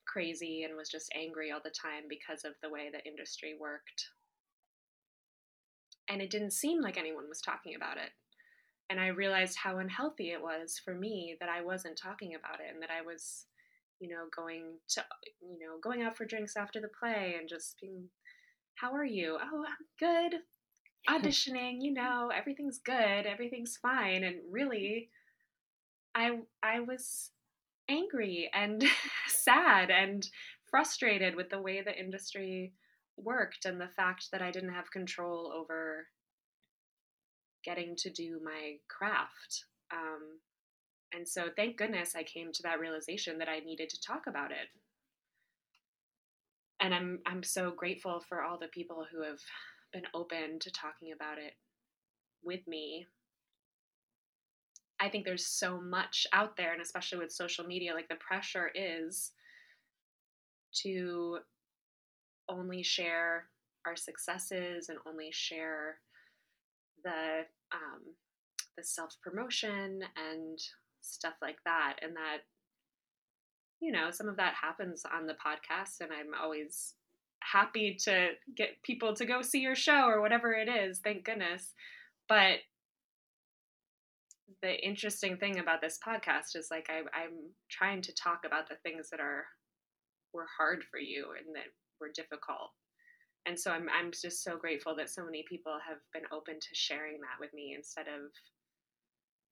crazy 0.07 0.65
and 0.65 0.77
was 0.77 0.89
just 0.89 1.13
angry 1.15 1.53
all 1.53 1.61
the 1.63 1.71
time 1.71 2.05
because 2.09 2.45
of 2.45 2.53
the 2.63 2.69
way 2.69 2.91
the 2.91 3.05
industry 3.09 3.55
worked 3.59 4.09
and 6.09 6.23
it 6.23 6.31
didn't 6.31 6.53
seem 6.53 6.81
like 6.81 6.99
anyone 6.99 7.29
was 7.29 7.41
talking 7.41 7.75
about 7.75 7.97
it. 7.97 8.11
And 8.91 8.99
I 8.99 9.09
realized 9.09 9.59
how 9.59 9.79
unhealthy 9.79 10.31
it 10.31 10.43
was 10.43 10.81
for 10.83 10.95
me 10.95 11.37
that 11.41 11.49
I 11.49 11.61
wasn't 11.61 11.99
talking 11.99 12.35
about 12.35 12.61
it 12.61 12.73
and 12.73 12.83
that 12.83 12.91
I 12.91 13.03
was, 13.03 13.45
you 14.01 14.09
know, 14.09 14.25
going 14.35 14.79
to, 14.91 15.05
you 15.43 15.59
know, 15.59 15.79
going 15.83 16.03
out 16.03 16.17
for 16.17 16.25
drinks 16.25 16.57
after 16.57 16.81
the 16.81 16.89
play 16.89 17.37
and 17.39 17.49
just 17.49 17.77
being, 17.81 18.09
how 18.77 18.95
are 18.95 19.05
you? 19.05 19.37
Oh, 19.41 19.65
I'm 19.67 20.31
good. 20.31 20.41
Auditioning, 21.09 21.77
you 21.81 21.93
know, 21.93 22.31
everything's 22.35 22.79
good, 22.79 23.27
everything's 23.27 23.77
fine. 23.77 24.25
And 24.25 24.37
really, 24.51 25.11
I, 26.15 26.39
I 26.63 26.81
was 26.81 27.31
angry 27.89 28.51
and 28.55 28.85
sad 29.29 29.91
and 29.91 30.29
frustrated 30.71 31.35
with 31.35 31.51
the 31.51 31.61
way 31.61 31.83
the 31.83 31.99
industry 31.99 32.73
worked 33.23 33.65
and 33.65 33.81
the 33.81 33.89
fact 33.89 34.31
that 34.33 34.43
I 34.43 34.51
didn't 34.51 34.75
have 34.75 34.91
control 34.91 35.53
over 35.53 36.07
getting 37.65 37.97
to 37.97 38.11
do 38.11 38.41
my 38.43 38.77
craft. 38.89 39.65
Um, 39.93 40.41
and 41.15 41.27
so, 41.27 41.49
thank 41.57 41.77
goodness 41.77 42.15
I 42.15 42.23
came 42.23 42.53
to 42.53 42.63
that 42.63 42.81
realization 42.81 43.39
that 43.39 43.49
I 43.49 43.61
needed 43.61 43.89
to 43.91 44.01
talk 44.01 44.27
about 44.27 44.51
it. 44.51 44.69
And 46.81 46.95
I'm 46.95 47.21
I'm 47.27 47.43
so 47.43 47.71
grateful 47.71 48.21
for 48.29 48.43
all 48.43 48.59
the 48.59 48.69
people 48.69 49.07
who 49.11 49.23
have 49.23 49.41
been 49.93 50.05
open 50.15 50.59
to 50.61 50.71
talking 50.71 51.13
about 51.13 51.39
it 51.39 51.55
with 52.43 52.67
me. 52.69 53.07
I 55.01 55.09
think 55.09 55.25
there's 55.25 55.47
so 55.47 55.81
much 55.81 56.27
out 56.33 56.57
there, 56.57 56.73
and 56.73 56.83
especially 56.83 57.19
with 57.19 57.33
social 57.33 57.65
media, 57.65 57.95
like 57.95 58.09
the 58.09 58.17
pressure 58.17 58.71
is 58.75 59.33
to 60.83 61.39
only 62.49 62.83
share 62.83 63.47
our 63.87 63.97
successes 63.97 64.89
and 64.89 64.99
only 65.07 65.31
share 65.33 65.99
the 67.05 67.45
um, 67.73 68.03
the 68.77 68.85
self 68.85 69.17
promotion 69.23 70.01
and 70.17 70.59
stuff 71.01 71.35
like 71.43 71.59
that, 71.65 71.97
and 72.03 72.15
that 72.17 72.39
you 73.81 73.93
know 73.93 74.11
some 74.11 74.29
of 74.29 74.37
that 74.37 74.55
happens 74.61 75.05
on 75.13 75.27
the 75.27 75.35
podcast, 75.35 76.01
and 76.01 76.11
I'm 76.13 76.41
always 76.41 76.95
happy 77.41 77.97
to 78.05 78.31
get 78.57 78.83
people 78.83 79.15
to 79.15 79.25
go 79.25 79.43
see 79.43 79.61
your 79.61 79.77
show 79.77 80.07
or 80.07 80.21
whatever 80.21 80.53
it 80.53 80.69
is. 80.69 80.99
Thank 80.99 81.25
goodness, 81.25 81.73
but 82.29 82.59
the 84.63 84.75
interesting 84.85 85.37
thing 85.37 85.59
about 85.59 85.81
this 85.81 85.99
podcast 86.07 86.57
is 86.57 86.69
like 86.71 86.89
I, 86.91 87.01
I'm 87.17 87.53
trying 87.71 88.03
to 88.03 88.15
talk 88.15 88.43
about 88.45 88.69
the 88.69 88.77
things 88.77 89.11
that 89.11 89.21
are 89.21 89.45
were 90.33 90.47
hard 90.59 90.85
for 90.91 90.99
you 90.99 91.29
and 91.39 91.55
that 91.55 91.73
were 92.01 92.11
difficult. 92.15 92.71
And 93.47 93.59
so 93.59 93.71
I'm 93.71 93.89
I'm 93.89 94.11
just 94.11 94.43
so 94.43 94.57
grateful 94.57 94.95
that 94.97 95.11
so 95.11 95.25
many 95.25 95.45
people 95.49 95.79
have 95.87 95.99
been 96.13 96.29
open 96.33 96.55
to 96.61 96.75
sharing 96.75 97.21
that 97.21 97.41
with 97.41 97.53
me 97.55 97.75
instead 97.77 98.07
of 98.09 98.31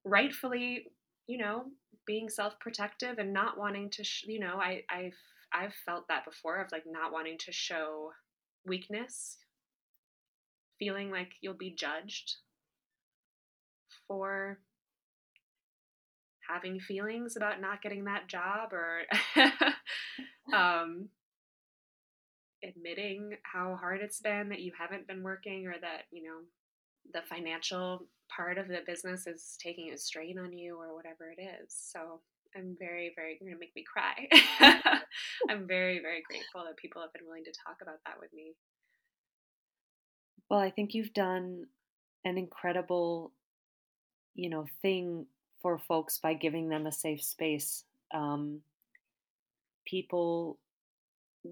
rightfully, 0.05 0.87
you 1.27 1.39
know, 1.39 1.65
being 2.07 2.29
self-protective 2.29 3.19
and 3.19 3.33
not 3.33 3.59
wanting 3.59 3.91
to, 3.91 4.05
sh- 4.05 4.25
you 4.27 4.39
know, 4.39 4.59
I 4.61 4.83
I've 4.91 5.17
I've 5.53 5.75
felt 5.85 6.09
that 6.09 6.25
before 6.25 6.61
of 6.61 6.71
like 6.73 6.85
not 6.87 7.13
wanting 7.13 7.39
to 7.39 7.53
show 7.53 8.11
weakness, 8.67 9.39
feeling 10.79 11.11
like 11.11 11.33
you'll 11.41 11.55
be 11.55 11.75
judged 11.75 12.37
for 14.07 14.59
having 16.49 16.79
feelings 16.79 17.37
about 17.37 17.61
not 17.61 17.83
getting 17.83 18.05
that 18.05 18.29
job 18.29 18.73
or 18.73 19.03
um, 20.55 21.09
admitting 22.67 23.37
how 23.43 23.77
hard 23.77 24.01
it's 24.01 24.21
been 24.21 24.49
that 24.49 24.61
you 24.61 24.73
haven't 24.79 25.07
been 25.07 25.23
working 25.23 25.67
or 25.67 25.75
that 25.81 26.03
you 26.11 26.23
know 26.23 26.39
the 27.13 27.27
financial 27.29 28.07
part 28.35 28.59
of 28.59 28.69
the 28.69 28.81
business 28.87 29.27
is 29.27 29.57
taking 29.63 29.93
a 29.93 29.99
strain 29.99 30.39
on 30.39 30.53
you 30.53 30.77
or 30.77 30.95
whatever 30.95 31.33
it 31.37 31.41
is. 31.41 31.67
So 31.69 32.21
i'm 32.57 32.77
very 32.79 33.13
very 33.17 33.37
you're 33.41 33.51
going 33.51 33.57
to 33.57 33.61
make 33.61 33.77
me 33.77 33.85
cry. 33.85 34.29
I'm 35.51 35.67
very 35.67 36.01
very 36.01 36.23
grateful 36.23 36.65
that 36.65 36.77
people 36.77 37.03
have 37.03 37.13
been 37.13 37.27
willing 37.27 37.45
to 37.45 37.53
talk 37.67 37.79
about 37.83 37.99
that 38.07 38.17
with 38.21 38.33
me. 38.33 38.55
Well 40.51 40.61
i 40.61 40.71
think 40.71 40.95
you've 40.95 41.15
done 41.15 41.67
an 42.25 42.39
incredible 42.39 43.33
you 44.35 44.51
know 44.51 44.67
thing 44.83 45.27
for 45.67 45.79
folks 45.79 46.19
by 46.19 46.35
giving 46.35 46.69
them 46.69 46.87
a 46.87 46.93
safe 46.93 47.23
space. 47.23 47.85
Um, 48.15 48.61
people 49.85 50.59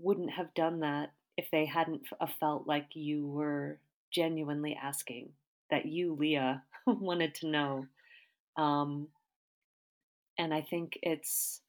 wouldn't 0.03 0.31
have 0.31 0.55
done 0.55 0.81
that 0.81 1.13
if 1.37 1.51
they 1.51 1.67
hadn't 1.67 2.03
uh, 2.21 2.27
felt 2.41 2.67
like 2.67 2.89
you 2.95 3.27
were 3.27 3.79
genuinely 4.13 4.79
asking, 4.81 5.31
that 5.71 5.87
you, 5.87 6.15
Leah, 6.15 6.63
wanted 6.87 7.35
to 7.37 7.49
know. 7.49 7.87
Um, 8.57 9.09
and 10.39 10.55
I 10.55 10.61
think 10.63 10.99
it's, 11.03 11.61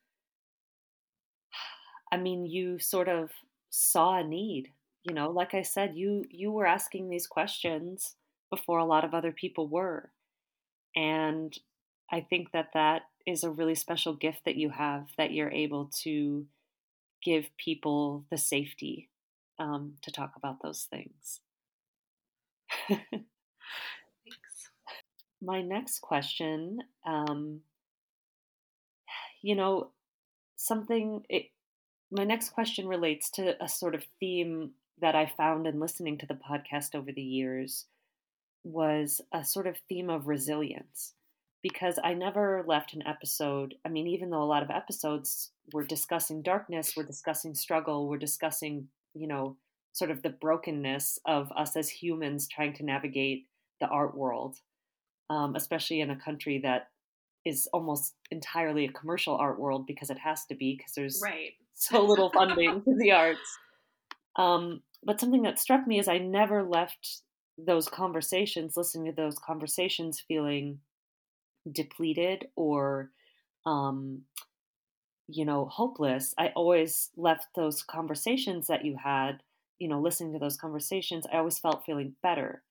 I 2.12 2.18
mean, 2.18 2.46
you 2.46 2.80
sort 2.80 3.10
of 3.10 3.32
saw 3.70 4.20
a 4.20 4.24
need. 4.24 4.70
You 5.04 5.14
know, 5.14 5.30
like 5.30 5.54
I 5.54 5.62
said, 5.62 5.96
you 5.96 6.26
you 6.32 6.52
were 6.52 6.66
asking 6.66 7.10
these 7.10 7.28
questions 7.28 8.16
before 8.50 8.80
a 8.80 8.86
lot 8.86 9.06
of 9.06 9.14
other 9.14 9.32
people 9.32 9.68
were, 9.68 10.10
and 10.96 11.56
I 12.12 12.22
think 12.22 12.52
that 12.54 12.70
that 12.74 13.04
is 13.28 13.44
a 13.44 13.52
really 13.52 13.76
special 13.76 14.14
gift 14.14 14.46
that 14.46 14.56
you 14.56 14.70
have 14.70 15.10
that 15.18 15.32
you're 15.32 15.52
able 15.52 15.92
to 16.04 16.46
give 17.26 17.50
people 17.58 18.24
the 18.30 18.38
safety 18.38 19.10
um, 19.60 19.96
to 20.04 20.12
talk 20.12 20.34
about 20.38 20.62
those 20.62 20.88
things. 20.90 21.42
Thanks. 22.88 23.10
My 25.42 25.62
next 25.62 26.00
question, 26.00 26.80
um, 27.06 27.62
you 29.42 29.56
know, 29.56 29.90
something, 30.56 31.24
it, 31.30 31.48
my 32.12 32.24
next 32.24 32.50
question 32.52 32.88
relates 32.88 33.32
to 33.32 33.62
a 33.64 33.68
sort 33.68 33.96
of 33.96 34.04
theme 34.20 34.72
that 35.02 35.16
I 35.16 35.26
found 35.26 35.68
in 35.68 35.80
listening 35.80 36.20
to 36.20 36.26
the 36.26 36.36
podcast 36.36 36.96
over 36.96 37.12
the 37.12 37.22
years 37.22 37.86
was 38.64 39.22
a 39.34 39.44
sort 39.44 39.68
of 39.68 39.78
theme 39.90 40.10
of 40.10 40.28
resilience 40.28 41.14
because 41.66 41.98
I 42.04 42.14
never 42.14 42.64
left 42.68 42.94
an 42.94 43.02
episode. 43.08 43.74
I 43.84 43.90
mean, 43.90 44.06
even 44.06 44.30
though 44.30 44.44
a 44.44 44.46
lot 44.46 44.62
of 44.62 44.70
episodes 44.70 45.50
were 45.74 45.84
discussing 45.84 46.44
darkness, 46.44 46.94
we're 46.96 47.08
discussing 47.08 47.56
struggle, 47.56 48.08
we're 48.08 48.20
discussing, 48.20 48.88
you 49.16 49.26
know, 49.26 49.58
sort 49.92 50.12
of 50.12 50.22
the 50.22 50.30
brokenness 50.30 51.18
of 51.26 51.52
us 51.58 51.76
as 51.76 51.90
humans 51.90 52.48
trying 52.48 52.74
to 52.76 52.86
navigate 52.86 53.48
the 53.82 53.88
art 53.88 54.16
world, 54.16 54.58
um, 55.32 55.56
especially 55.56 56.02
in 56.02 56.12
a 56.12 56.16
country 56.16 56.60
that 56.60 56.90
is 57.46 57.68
almost 57.74 58.14
entirely 58.30 58.86
a 58.86 58.92
commercial 58.92 59.36
art 59.36 59.60
world 59.60 59.88
because 59.88 60.12
it 60.12 60.20
has 60.20 60.46
to 60.46 60.54
be 60.54 60.76
because 60.78 60.94
there's 60.94 61.20
right. 61.24 61.54
so 61.74 62.06
little 62.06 62.30
funding 62.30 62.84
to 62.84 62.96
the 62.96 63.12
arts. 63.12 63.58
Um, 64.36 64.84
but 65.04 65.20
something 65.20 65.42
that 65.42 65.58
struck 65.58 65.88
me 65.88 65.98
is 65.98 66.08
I 66.08 66.20
never 66.20 66.62
left 66.62 67.22
those 67.58 67.90
conversations, 67.90 68.78
listening 68.78 69.08
to 69.08 69.20
those 69.20 69.40
conversations, 69.40 70.24
feeling 70.28 70.78
depleted 71.72 72.48
or 72.56 73.12
um, 73.66 74.24
you 75.28 75.46
know 75.46 75.66
hopeless 75.66 76.34
i 76.38 76.50
always 76.56 77.10
left 77.18 77.48
those 77.56 77.82
conversations 77.82 78.68
that 78.68 78.86
you 78.86 78.96
had 79.04 79.42
you 79.80 79.88
know 79.88 80.00
listening 80.00 80.34
to 80.34 80.40
those 80.40 80.58
conversations 80.58 81.26
i 81.32 81.38
always 81.38 81.60
felt 81.60 81.86
feeling 81.86 82.16
better. 82.22 82.64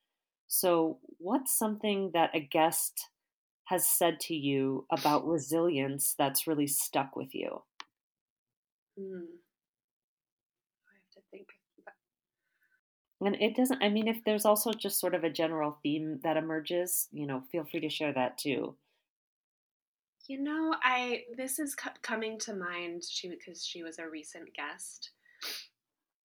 So 0.46 0.98
what's 1.18 1.58
something 1.58 2.10
that 2.14 2.30
a 2.34 2.40
guest 2.40 3.08
has 3.64 3.88
said 3.88 4.20
to 4.20 4.34
you 4.34 4.86
about 4.90 5.26
resilience 5.26 6.14
that's 6.18 6.46
really 6.46 6.66
stuck 6.66 7.16
with 7.16 7.34
you? 7.34 7.62
Mm. 8.98 9.26
i 10.88 10.92
have 10.94 11.10
to 11.14 11.20
think 11.30 11.48
and 13.20 13.36
it 13.36 13.56
doesn't 13.56 13.82
i 13.82 13.88
mean 13.88 14.06
if 14.08 14.22
there's 14.24 14.44
also 14.44 14.72
just 14.72 15.00
sort 15.00 15.14
of 15.14 15.24
a 15.24 15.30
general 15.30 15.78
theme 15.82 16.20
that 16.22 16.36
emerges 16.36 17.08
you 17.12 17.26
know 17.26 17.42
feel 17.50 17.64
free 17.64 17.80
to 17.80 17.88
share 17.88 18.12
that 18.12 18.38
too 18.38 18.76
you 20.26 20.40
know, 20.40 20.74
I 20.82 21.22
this 21.36 21.58
is 21.58 21.76
coming 22.02 22.38
to 22.40 22.54
mind 22.54 23.02
she 23.04 23.28
because 23.28 23.64
she 23.64 23.82
was 23.82 23.98
a 23.98 24.08
recent 24.08 24.54
guest. 24.54 25.10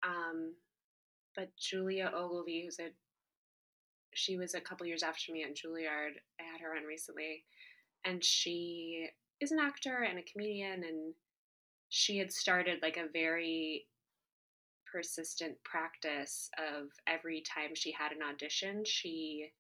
Um, 0.06 0.54
but 1.36 1.50
Julia 1.58 2.12
Ogilvy, 2.16 2.64
who's 2.64 2.80
a 2.80 2.90
she 4.14 4.38
was 4.38 4.54
a 4.54 4.62
couple 4.62 4.88
years 4.88 5.04
after 5.04 5.32
me 5.32 5.44
at 5.44 5.56
Juilliard. 5.56 6.14
I 6.40 6.44
had 6.44 6.62
her 6.62 6.76
on 6.76 6.84
recently, 6.84 7.44
and 8.06 8.24
she 8.24 9.08
is 9.40 9.52
an 9.52 9.60
actor 9.60 10.04
and 10.10 10.18
a 10.18 10.24
comedian, 10.24 10.84
and 10.84 11.14
she 11.90 12.18
had 12.18 12.32
started 12.32 12.80
like 12.82 12.98
a 12.98 13.12
very 13.12 13.86
persistent 14.92 15.56
practice 15.64 16.50
of 16.58 16.90
every 17.08 17.42
time 17.42 17.76
she 17.76 17.92
had 17.92 18.12
an 18.12 18.24
audition, 18.28 18.84
she 18.86 19.52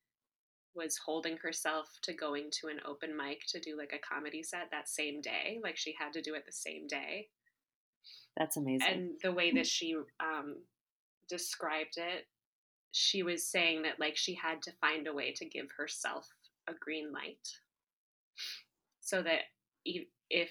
was 0.75 0.97
holding 0.97 1.37
herself 1.37 1.89
to 2.03 2.13
going 2.13 2.49
to 2.51 2.67
an 2.67 2.79
open 2.87 3.15
mic 3.15 3.41
to 3.49 3.59
do 3.59 3.77
like 3.77 3.93
a 3.93 4.13
comedy 4.13 4.43
set 4.43 4.69
that 4.71 4.87
same 4.87 5.21
day. 5.21 5.59
Like 5.63 5.77
she 5.77 5.95
had 5.99 6.13
to 6.13 6.21
do 6.21 6.35
it 6.35 6.45
the 6.45 6.51
same 6.51 6.87
day. 6.87 7.27
That's 8.37 8.57
amazing. 8.57 8.87
And 8.87 9.09
the 9.23 9.33
way 9.33 9.51
that 9.53 9.67
she 9.67 9.95
um, 10.19 10.57
described 11.27 11.97
it, 11.97 12.27
she 12.91 13.23
was 13.23 13.45
saying 13.45 13.83
that 13.83 13.99
like 13.99 14.15
she 14.15 14.33
had 14.33 14.61
to 14.63 14.71
find 14.81 15.07
a 15.07 15.13
way 15.13 15.31
to 15.33 15.45
give 15.45 15.67
herself 15.77 16.27
a 16.67 16.73
green 16.79 17.11
light 17.11 17.47
so 18.99 19.21
that 19.21 19.41
if 20.29 20.49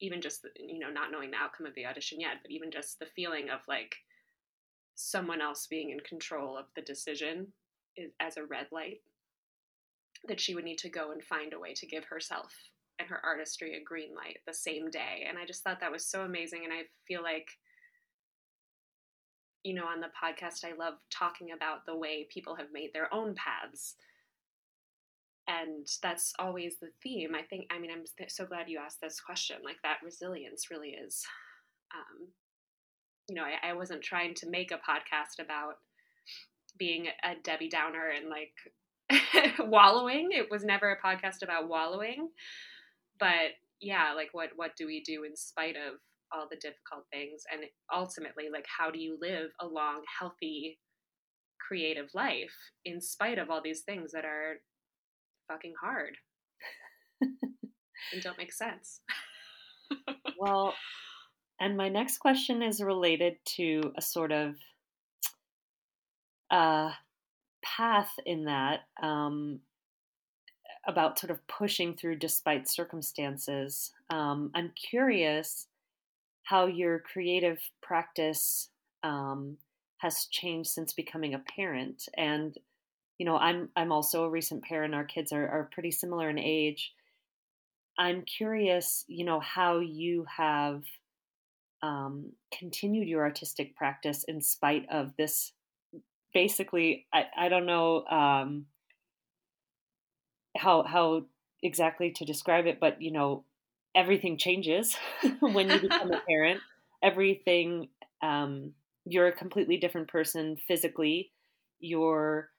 even 0.00 0.20
just 0.20 0.46
you 0.56 0.78
know 0.78 0.90
not 0.90 1.10
knowing 1.10 1.30
the 1.30 1.36
outcome 1.36 1.66
of 1.66 1.74
the 1.74 1.86
audition 1.86 2.20
yet 2.20 2.36
but 2.42 2.50
even 2.50 2.70
just 2.70 2.98
the 2.98 3.06
feeling 3.16 3.50
of 3.50 3.60
like 3.68 3.96
someone 4.94 5.40
else 5.40 5.66
being 5.68 5.90
in 5.90 6.00
control 6.00 6.56
of 6.56 6.66
the 6.76 6.82
decision 6.82 7.46
is 7.98 8.12
as 8.20 8.36
a 8.36 8.44
red 8.44 8.66
light 8.72 9.00
that 10.26 10.40
she 10.40 10.54
would 10.54 10.64
need 10.64 10.78
to 10.78 10.88
go 10.88 11.12
and 11.12 11.22
find 11.22 11.52
a 11.52 11.60
way 11.60 11.74
to 11.74 11.86
give 11.86 12.04
herself 12.04 12.52
and 12.98 13.08
her 13.08 13.20
artistry 13.24 13.76
a 13.76 13.84
green 13.84 14.14
light 14.14 14.38
the 14.46 14.54
same 14.54 14.90
day. 14.90 15.26
And 15.28 15.38
I 15.38 15.44
just 15.44 15.62
thought 15.62 15.80
that 15.80 15.92
was 15.92 16.04
so 16.04 16.22
amazing. 16.22 16.62
And 16.64 16.72
I 16.72 16.82
feel 17.06 17.22
like, 17.22 17.48
you 19.62 19.74
know, 19.74 19.84
on 19.84 20.00
the 20.00 20.08
podcast, 20.08 20.64
I 20.64 20.76
love 20.76 20.94
talking 21.10 21.52
about 21.52 21.86
the 21.86 21.96
way 21.96 22.26
people 22.32 22.56
have 22.56 22.72
made 22.72 22.90
their 22.92 23.12
own 23.14 23.34
paths. 23.34 23.94
And 25.46 25.88
that's 26.02 26.32
always 26.38 26.76
the 26.80 26.90
theme. 27.02 27.34
I 27.34 27.42
think, 27.42 27.66
I 27.70 27.78
mean, 27.78 27.90
I'm 27.90 28.04
so 28.28 28.44
glad 28.44 28.68
you 28.68 28.78
asked 28.78 29.00
this 29.00 29.20
question. 29.20 29.56
Like, 29.64 29.78
that 29.82 29.98
resilience 30.04 30.70
really 30.70 30.90
is, 30.90 31.24
um, 31.94 32.28
you 33.28 33.34
know, 33.34 33.44
I, 33.44 33.70
I 33.70 33.72
wasn't 33.72 34.02
trying 34.02 34.34
to 34.34 34.50
make 34.50 34.72
a 34.72 34.74
podcast 34.74 35.42
about 35.42 35.78
being 36.78 37.06
a 37.24 37.34
Debbie 37.42 37.68
Downer 37.68 38.10
and 38.16 38.28
like 38.28 39.54
wallowing. 39.60 40.28
It 40.32 40.50
was 40.50 40.64
never 40.64 40.90
a 40.90 41.06
podcast 41.06 41.42
about 41.42 41.68
wallowing. 41.68 42.28
But 43.18 43.56
yeah, 43.80 44.12
like 44.14 44.28
what 44.32 44.50
what 44.56 44.72
do 44.76 44.86
we 44.86 45.02
do 45.02 45.24
in 45.24 45.36
spite 45.36 45.76
of 45.76 45.98
all 46.32 46.46
the 46.50 46.56
difficult 46.56 47.06
things 47.10 47.42
and 47.50 47.62
ultimately 47.94 48.50
like 48.52 48.66
how 48.78 48.90
do 48.90 48.98
you 48.98 49.16
live 49.18 49.48
a 49.62 49.66
long 49.66 50.02
healthy 50.18 50.78
creative 51.66 52.10
life 52.14 52.52
in 52.84 53.00
spite 53.00 53.38
of 53.38 53.48
all 53.48 53.62
these 53.62 53.80
things 53.80 54.12
that 54.12 54.26
are 54.26 54.56
fucking 55.48 55.72
hard 55.82 56.18
and 58.12 58.22
don't 58.22 58.38
make 58.38 58.52
sense. 58.52 59.00
well, 60.38 60.74
and 61.60 61.76
my 61.76 61.88
next 61.88 62.18
question 62.18 62.62
is 62.62 62.82
related 62.82 63.34
to 63.56 63.80
a 63.96 64.02
sort 64.02 64.32
of 64.32 64.54
uh, 66.50 66.90
path 67.62 68.10
in 68.24 68.44
that 68.44 68.80
um, 69.02 69.60
about 70.86 71.18
sort 71.18 71.30
of 71.30 71.46
pushing 71.46 71.94
through 71.94 72.16
despite 72.16 72.68
circumstances. 72.68 73.92
Um, 74.10 74.50
I'm 74.54 74.72
curious 74.90 75.66
how 76.44 76.66
your 76.66 77.00
creative 77.00 77.58
practice 77.82 78.70
um, 79.02 79.58
has 79.98 80.26
changed 80.30 80.70
since 80.70 80.92
becoming 80.92 81.34
a 81.34 81.44
parent. 81.56 82.04
And 82.16 82.56
you 83.18 83.26
know, 83.26 83.36
I'm 83.36 83.68
I'm 83.76 83.92
also 83.92 84.24
a 84.24 84.30
recent 84.30 84.64
parent. 84.64 84.94
Our 84.94 85.04
kids 85.04 85.32
are 85.32 85.46
are 85.46 85.68
pretty 85.72 85.90
similar 85.90 86.30
in 86.30 86.38
age. 86.38 86.92
I'm 87.98 88.22
curious, 88.22 89.04
you 89.08 89.24
know, 89.24 89.40
how 89.40 89.80
you 89.80 90.24
have 90.36 90.84
um, 91.82 92.32
continued 92.56 93.08
your 93.08 93.22
artistic 93.22 93.76
practice 93.76 94.24
in 94.24 94.40
spite 94.40 94.86
of 94.90 95.12
this. 95.18 95.52
Basically, 96.34 97.06
I, 97.12 97.24
I 97.36 97.48
don't 97.48 97.66
know 97.66 98.04
um, 98.06 98.66
how 100.56 100.82
how 100.82 101.24
exactly 101.62 102.12
to 102.12 102.24
describe 102.24 102.66
it, 102.66 102.78
but 102.80 103.00
you 103.00 103.10
know, 103.12 103.44
everything 103.94 104.36
changes 104.38 104.96
when 105.40 105.70
you 105.70 105.80
become 105.88 106.12
a 106.12 106.20
parent. 106.28 106.60
Everything, 107.02 107.88
um, 108.22 108.72
you're 109.04 109.28
a 109.28 109.32
completely 109.32 109.76
different 109.76 110.08
person 110.08 110.56
physically. 110.66 111.30
Your 111.80 112.50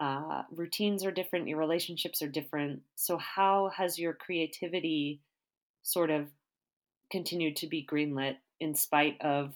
uh, 0.00 0.42
routines 0.52 1.04
are 1.04 1.10
different. 1.10 1.48
Your 1.48 1.58
relationships 1.58 2.22
are 2.22 2.28
different. 2.28 2.82
So, 2.96 3.18
how 3.18 3.70
has 3.76 3.98
your 3.98 4.12
creativity 4.12 5.20
sort 5.82 6.10
of 6.10 6.28
continued 7.10 7.56
to 7.56 7.66
be 7.66 7.86
greenlit 7.90 8.36
in 8.60 8.74
spite 8.74 9.16
of, 9.20 9.54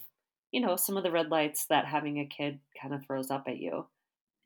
you 0.52 0.60
know, 0.60 0.76
some 0.76 0.96
of 0.96 1.02
the 1.02 1.10
red 1.10 1.30
lights 1.30 1.66
that 1.66 1.86
having 1.86 2.20
a 2.20 2.26
kid 2.26 2.60
kind 2.80 2.94
of 2.94 3.04
throws 3.04 3.30
up 3.30 3.44
at 3.48 3.58
you? 3.58 3.86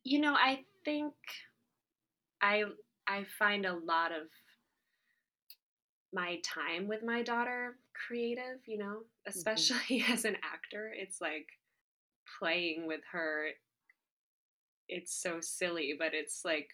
You 0.05 0.21
know, 0.21 0.35
I 0.35 0.61
think 0.85 1.15
I 2.41 2.63
I 3.09 3.25
find 3.39 3.67
a 3.67 3.75
lot 3.75 4.13
of 4.13 4.29
my 6.13 6.41
time 6.45 6.89
with 6.89 7.03
my 7.05 7.23
daughter 7.23 7.77
creative, 8.07 8.61
you 8.67 8.79
know, 8.79 8.85
mm-hmm. 8.85 9.29
especially 9.29 10.01
mm-hmm. 10.01 10.13
as 10.13 10.25
an 10.25 10.37
actor. 10.37 10.93
It's 10.97 11.21
like 11.21 11.47
playing 12.39 12.87
with 12.87 13.01
her. 13.13 13.49
It's 14.89 15.21
so 15.21 15.39
silly, 15.41 15.95
but 15.99 16.15
it's 16.15 16.43
like 16.45 16.69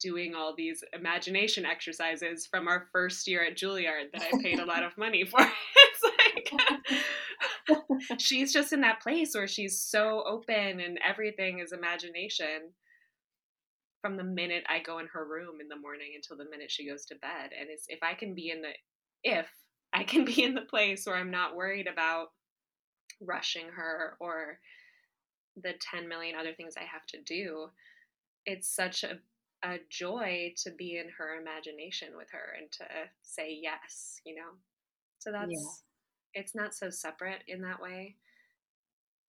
doing 0.00 0.34
all 0.34 0.54
these 0.54 0.82
imagination 0.92 1.64
exercises 1.64 2.46
from 2.46 2.68
our 2.68 2.86
first 2.92 3.26
year 3.26 3.44
at 3.44 3.56
Juilliard 3.56 4.12
that 4.12 4.22
I 4.22 4.42
paid 4.42 4.58
a 4.58 4.64
lot 4.64 4.82
of 4.84 4.96
money 4.96 5.24
for. 5.24 5.40
she's 8.18 8.52
just 8.52 8.72
in 8.72 8.80
that 8.82 9.00
place 9.00 9.34
where 9.34 9.48
she's 9.48 9.80
so 9.80 10.22
open 10.26 10.80
and 10.80 10.98
everything 11.06 11.58
is 11.58 11.72
imagination 11.72 12.72
from 14.00 14.16
the 14.16 14.24
minute 14.24 14.64
I 14.68 14.80
go 14.80 14.98
in 14.98 15.06
her 15.12 15.24
room 15.24 15.60
in 15.60 15.68
the 15.68 15.76
morning 15.76 16.12
until 16.14 16.36
the 16.36 16.50
minute 16.50 16.70
she 16.70 16.88
goes 16.88 17.04
to 17.06 17.14
bed. 17.14 17.50
And 17.58 17.68
it's 17.70 17.86
if 17.88 18.00
I 18.02 18.14
can 18.14 18.34
be 18.34 18.50
in 18.50 18.62
the 18.62 18.72
if 19.22 19.46
I 19.92 20.02
can 20.04 20.24
be 20.26 20.42
in 20.42 20.54
the 20.54 20.62
place 20.62 21.06
where 21.06 21.16
I'm 21.16 21.30
not 21.30 21.56
worried 21.56 21.86
about 21.86 22.28
rushing 23.20 23.68
her 23.68 24.16
or 24.20 24.58
the 25.62 25.74
10 25.92 26.08
million 26.08 26.34
other 26.36 26.52
things 26.54 26.74
I 26.76 26.84
have 26.84 27.06
to 27.08 27.22
do, 27.22 27.68
it's 28.44 28.74
such 28.74 29.04
a 29.04 29.18
a 29.64 29.78
joy 29.88 30.52
to 30.56 30.72
be 30.72 30.98
in 30.98 31.08
her 31.16 31.40
imagination 31.40 32.08
with 32.16 32.26
her 32.32 32.56
and 32.58 32.70
to 32.72 32.84
say 33.22 33.56
yes, 33.62 34.20
you 34.26 34.34
know. 34.34 34.50
So 35.20 35.30
that's 35.30 35.52
yeah. 35.52 35.91
It's 36.34 36.54
not 36.54 36.74
so 36.74 36.90
separate 36.90 37.42
in 37.48 37.60
that 37.62 37.80
way. 37.80 38.16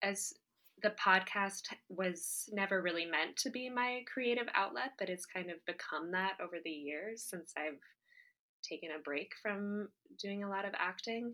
As 0.01 0.33
the 0.81 0.91
podcast 0.91 1.61
was 1.89 2.49
never 2.51 2.81
really 2.81 3.05
meant 3.05 3.37
to 3.37 3.49
be 3.49 3.69
my 3.69 4.01
creative 4.11 4.47
outlet, 4.53 4.91
but 4.99 5.09
it's 5.09 5.25
kind 5.25 5.49
of 5.49 5.65
become 5.65 6.11
that 6.11 6.33
over 6.41 6.57
the 6.63 6.71
years 6.71 7.23
since 7.23 7.53
I've 7.57 7.79
taken 8.63 8.89
a 8.91 9.01
break 9.01 9.31
from 9.41 9.89
doing 10.19 10.43
a 10.43 10.49
lot 10.49 10.65
of 10.65 10.73
acting. 10.77 11.33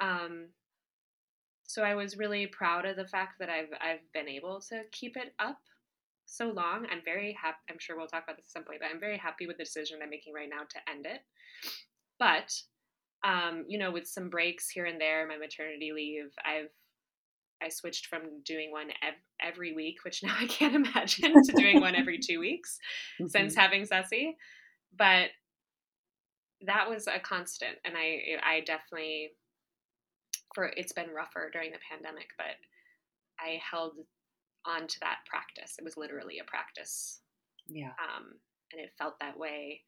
Um, 0.00 0.48
so 1.66 1.82
I 1.82 1.94
was 1.94 2.16
really 2.16 2.46
proud 2.46 2.84
of 2.84 2.96
the 2.96 3.06
fact 3.06 3.38
that 3.38 3.48
I've 3.48 3.70
I've 3.80 4.12
been 4.12 4.28
able 4.28 4.60
to 4.68 4.82
keep 4.92 5.16
it 5.16 5.34
up 5.38 5.58
so 6.26 6.50
long. 6.50 6.86
I'm 6.90 7.02
very 7.04 7.36
happy. 7.40 7.58
I'm 7.70 7.78
sure 7.78 7.96
we'll 7.96 8.06
talk 8.06 8.24
about 8.24 8.36
this 8.36 8.46
at 8.46 8.52
some 8.52 8.64
point, 8.64 8.80
but 8.80 8.90
I'm 8.92 9.00
very 9.00 9.18
happy 9.18 9.46
with 9.46 9.58
the 9.58 9.64
decision 9.64 9.98
I'm 10.02 10.10
making 10.10 10.34
right 10.34 10.48
now 10.48 10.62
to 10.68 10.90
end 10.90 11.06
it. 11.06 11.20
But 12.18 12.52
um, 13.24 13.64
you 13.68 13.78
know, 13.78 13.90
with 13.90 14.06
some 14.06 14.28
breaks 14.28 14.68
here 14.68 14.84
and 14.84 15.00
there, 15.00 15.26
my 15.26 15.38
maternity 15.38 15.92
leave, 15.92 16.30
I've 16.44 16.70
I 17.62 17.68
switched 17.68 18.06
from 18.06 18.42
doing 18.44 18.72
one 18.72 18.90
ev- 19.02 19.14
every 19.40 19.74
week, 19.74 20.04
which 20.04 20.22
now 20.22 20.36
I 20.38 20.46
can't 20.46 20.74
imagine, 20.74 21.32
to 21.32 21.52
doing 21.52 21.80
one 21.80 21.94
every 21.94 22.18
two 22.18 22.40
weeks 22.40 22.78
mm-hmm. 23.20 23.28
since 23.28 23.54
having 23.54 23.86
Ceci. 23.86 24.36
But 24.96 25.28
that 26.66 26.88
was 26.88 27.06
a 27.06 27.18
constant, 27.18 27.76
and 27.84 27.94
I 27.96 28.36
I 28.44 28.60
definitely 28.60 29.30
for 30.54 30.70
it's 30.76 30.92
been 30.92 31.10
rougher 31.10 31.50
during 31.52 31.72
the 31.72 31.78
pandemic, 31.90 32.28
but 32.36 32.56
I 33.40 33.58
held 33.70 33.94
on 34.64 34.86
to 34.86 35.00
that 35.00 35.18
practice. 35.28 35.76
It 35.78 35.84
was 35.84 35.96
literally 35.96 36.38
a 36.38 36.44
practice. 36.44 37.20
Yeah. 37.68 37.92
Um, 37.98 38.38
and 38.72 38.80
it 38.80 38.92
felt 38.98 39.14
that 39.20 39.38
way. 39.38 39.82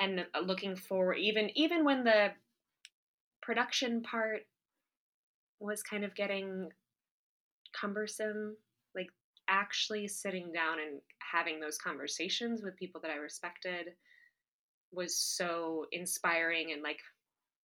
And 0.00 0.24
uh, 0.34 0.40
looking 0.40 0.76
forward, 0.76 1.18
even 1.18 1.50
even 1.54 1.84
when 1.84 2.04
the 2.04 2.28
production 3.42 4.02
part 4.02 4.42
was 5.60 5.82
kind 5.82 6.04
of 6.04 6.14
getting 6.14 6.70
cumbersome, 7.78 8.56
like 8.94 9.08
actually 9.48 10.08
sitting 10.08 10.52
down 10.52 10.78
and 10.80 11.00
having 11.32 11.60
those 11.60 11.78
conversations 11.78 12.62
with 12.62 12.76
people 12.76 13.00
that 13.02 13.10
I 13.10 13.16
respected 13.16 13.88
was 14.92 15.16
so 15.16 15.86
inspiring 15.92 16.72
and 16.72 16.82
like 16.82 16.98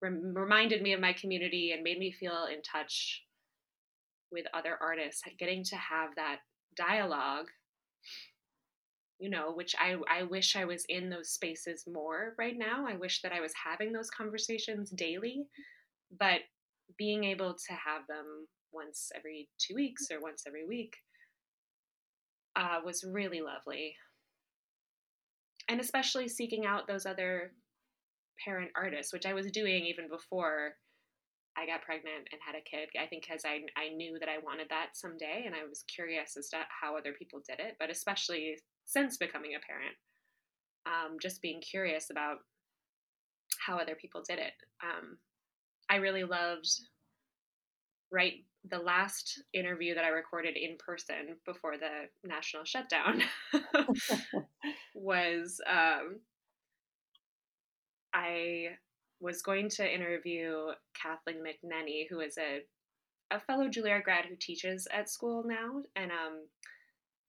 rem- 0.01 0.33
reminded 0.33 0.81
me 0.81 0.93
of 0.93 0.99
my 0.99 1.13
community 1.13 1.71
and 1.71 1.83
made 1.83 1.99
me 1.99 2.11
feel 2.11 2.47
in 2.53 2.61
touch 2.61 3.23
with 4.31 4.45
other 4.53 4.77
artists. 4.79 5.23
Getting 5.39 5.63
to 5.65 5.75
have 5.75 6.11
that 6.15 6.37
dialogue 6.75 7.47
you 9.19 9.29
know 9.29 9.51
which 9.51 9.75
i 9.79 9.95
i 10.09 10.23
wish 10.23 10.55
i 10.55 10.65
was 10.65 10.85
in 10.89 11.09
those 11.09 11.29
spaces 11.29 11.85
more 11.91 12.35
right 12.37 12.57
now 12.57 12.85
i 12.87 12.95
wish 12.95 13.21
that 13.21 13.31
i 13.31 13.39
was 13.39 13.53
having 13.53 13.91
those 13.91 14.09
conversations 14.09 14.91
daily 14.91 15.45
but 16.19 16.41
being 16.97 17.23
able 17.23 17.53
to 17.53 17.73
have 17.73 18.05
them 18.07 18.47
once 18.71 19.11
every 19.15 19.49
two 19.59 19.75
weeks 19.75 20.07
or 20.11 20.21
once 20.21 20.43
every 20.47 20.65
week 20.65 20.95
uh, 22.55 22.79
was 22.83 23.03
really 23.03 23.41
lovely. 23.41 23.95
And 25.69 25.79
especially 25.79 26.27
seeking 26.27 26.65
out 26.65 26.87
those 26.87 27.05
other 27.05 27.51
parent 28.43 28.71
artists, 28.75 29.13
which 29.13 29.25
I 29.25 29.33
was 29.33 29.51
doing 29.51 29.85
even 29.85 30.07
before 30.09 30.73
I 31.57 31.65
got 31.65 31.81
pregnant 31.81 32.27
and 32.31 32.41
had 32.45 32.55
a 32.55 32.69
kid. 32.69 32.89
I 32.99 33.07
think 33.07 33.25
because 33.27 33.43
I, 33.45 33.61
I 33.79 33.89
knew 33.89 34.17
that 34.19 34.29
I 34.29 34.37
wanted 34.43 34.67
that 34.69 34.89
someday 34.93 35.43
and 35.45 35.55
I 35.55 35.67
was 35.67 35.83
curious 35.93 36.37
as 36.37 36.49
to 36.49 36.57
how 36.69 36.95
other 36.97 37.13
people 37.17 37.41
did 37.47 37.59
it, 37.59 37.75
but 37.79 37.89
especially 37.89 38.57
since 38.87 39.17
becoming 39.17 39.51
a 39.53 39.59
parent, 39.59 39.95
um, 40.85 41.17
just 41.21 41.41
being 41.41 41.61
curious 41.61 42.09
about 42.09 42.37
how 43.59 43.77
other 43.77 43.95
people 43.95 44.23
did 44.27 44.39
it. 44.39 44.53
Um, 44.81 45.17
I 45.89 45.97
really 45.97 46.23
loved 46.23 46.67
right 48.11 48.43
the 48.69 48.79
last 48.79 49.43
interview 49.53 49.93
that 49.93 50.03
I 50.03 50.09
recorded 50.09 50.57
in 50.57 50.77
person 50.77 51.35
before 51.45 51.75
the 51.77 52.07
national 52.27 52.63
shutdown 52.63 53.21
was 54.95 55.61
um, 55.69 56.19
I 58.13 58.69
was 59.19 59.41
going 59.41 59.69
to 59.69 59.93
interview 59.93 60.67
Kathleen 60.93 61.43
McNenny, 61.43 62.07
who 62.09 62.21
is 62.21 62.37
a 62.37 62.61
a 63.29 63.41
fellow 63.41 63.67
Juilliard 63.67 64.03
grad 64.03 64.23
who 64.25 64.37
teaches 64.37 64.87
at 64.93 65.09
school 65.09 65.43
now, 65.45 65.83
and 65.97 66.11
um, 66.11 66.47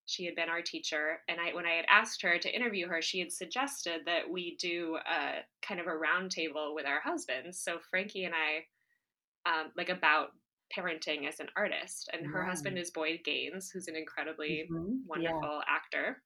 she 0.08 0.24
had 0.24 0.34
been 0.34 0.48
our 0.48 0.62
teacher. 0.62 1.20
And 1.28 1.38
I, 1.38 1.54
when 1.54 1.66
I 1.66 1.74
had 1.74 1.84
asked 1.86 2.22
her 2.22 2.38
to 2.38 2.54
interview 2.54 2.88
her, 2.88 3.02
she 3.02 3.20
had 3.20 3.30
suggested 3.30 4.00
that 4.06 4.28
we 4.28 4.56
do 4.58 4.96
a 4.96 5.44
kind 5.60 5.80
of 5.80 5.86
a 5.86 5.90
roundtable 5.90 6.74
with 6.74 6.86
our 6.86 7.00
husbands. 7.04 7.60
So 7.60 7.78
Frankie 7.90 8.24
and 8.24 8.34
I, 8.34 9.50
um, 9.50 9.66
like 9.76 9.90
about 9.90 10.28
parenting 10.74 11.28
as 11.28 11.40
an 11.40 11.48
artist. 11.56 12.08
And 12.14 12.26
her 12.26 12.42
husband 12.42 12.78
is 12.78 12.90
Boyd 12.90 13.20
Gaines, 13.22 13.70
who's 13.70 13.86
an 13.86 13.96
incredibly 13.96 14.66
mm-hmm. 14.72 14.96
wonderful 15.06 15.42
yeah. 15.42 15.60
actor. 15.68 16.22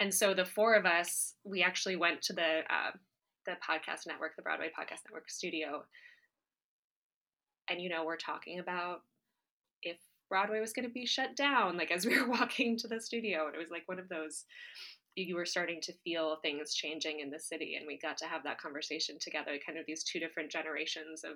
And 0.00 0.12
so 0.12 0.34
the 0.34 0.44
four 0.44 0.74
of 0.74 0.86
us, 0.86 1.34
we 1.44 1.62
actually 1.62 1.94
went 1.94 2.20
to 2.22 2.32
the 2.32 2.62
uh, 2.68 2.90
the 3.46 3.52
podcast 3.52 4.08
network, 4.08 4.34
the 4.34 4.42
Broadway 4.42 4.70
Podcast 4.76 5.02
Network 5.06 5.30
studio, 5.30 5.84
and 7.70 7.80
you 7.80 7.88
know 7.88 8.04
we're 8.04 8.16
talking 8.16 8.58
about 8.58 9.02
if 9.82 9.98
Broadway 10.28 10.60
was 10.60 10.72
going 10.72 10.86
to 10.86 10.92
be 10.92 11.06
shut 11.06 11.36
down, 11.36 11.76
like 11.76 11.90
as 11.90 12.06
we 12.06 12.20
were 12.20 12.28
walking 12.28 12.76
to 12.78 12.88
the 12.88 13.00
studio. 13.00 13.46
And 13.46 13.54
it 13.54 13.58
was 13.58 13.70
like 13.70 13.86
one 13.86 13.98
of 13.98 14.08
those, 14.08 14.44
you 15.16 15.36
were 15.36 15.46
starting 15.46 15.80
to 15.82 15.92
feel 16.04 16.38
things 16.42 16.74
changing 16.74 17.20
in 17.20 17.30
the 17.30 17.38
city. 17.38 17.76
And 17.76 17.86
we 17.86 17.98
got 17.98 18.16
to 18.18 18.26
have 18.26 18.42
that 18.44 18.60
conversation 18.60 19.16
together, 19.20 19.58
kind 19.64 19.78
of 19.78 19.86
these 19.86 20.04
two 20.04 20.18
different 20.18 20.50
generations 20.50 21.24
of 21.24 21.32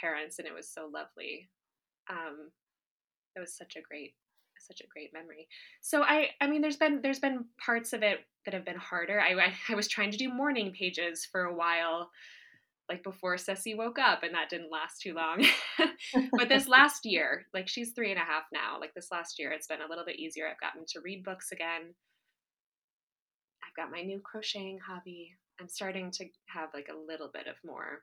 parents. 0.00 0.38
And 0.38 0.46
it 0.46 0.54
was 0.54 0.68
so 0.68 0.90
lovely. 0.92 1.48
Um, 2.08 2.50
it 3.36 3.40
was 3.40 3.56
such 3.56 3.76
a 3.76 3.82
great 3.82 4.14
such 4.58 4.82
a 4.82 4.88
great 4.88 5.10
memory. 5.14 5.48
So 5.80 6.02
I 6.02 6.28
I 6.40 6.46
mean 6.46 6.60
there's 6.60 6.76
been 6.76 7.00
there's 7.02 7.18
been 7.18 7.46
parts 7.64 7.94
of 7.94 8.02
it 8.02 8.18
that 8.44 8.52
have 8.52 8.64
been 8.64 8.76
harder. 8.76 9.18
I 9.18 9.32
I, 9.32 9.54
I 9.70 9.74
was 9.74 9.88
trying 9.88 10.10
to 10.10 10.18
do 10.18 10.28
morning 10.28 10.74
pages 10.78 11.26
for 11.30 11.44
a 11.44 11.54
while 11.54 12.10
like 12.90 13.04
before 13.04 13.38
Ceci 13.38 13.76
woke 13.76 14.00
up, 14.00 14.24
and 14.24 14.34
that 14.34 14.50
didn't 14.50 14.72
last 14.72 15.00
too 15.00 15.14
long. 15.14 15.46
but 16.36 16.48
this 16.48 16.66
last 16.66 17.06
year, 17.06 17.46
like 17.54 17.68
she's 17.68 17.92
three 17.92 18.10
and 18.10 18.20
a 18.20 18.24
half 18.24 18.42
now, 18.52 18.80
like 18.80 18.92
this 18.94 19.12
last 19.12 19.38
year, 19.38 19.52
it's 19.52 19.68
been 19.68 19.80
a 19.80 19.88
little 19.88 20.04
bit 20.04 20.18
easier. 20.18 20.48
I've 20.48 20.60
gotten 20.60 20.84
to 20.88 21.00
read 21.00 21.22
books 21.22 21.52
again. 21.52 21.94
I've 23.62 23.76
got 23.76 23.92
my 23.92 24.02
new 24.02 24.18
crocheting 24.18 24.80
hobby. 24.84 25.36
I'm 25.60 25.68
starting 25.68 26.10
to 26.12 26.24
have 26.46 26.70
like 26.74 26.88
a 26.92 26.98
little 26.98 27.30
bit 27.32 27.46
of 27.46 27.54
more 27.64 28.00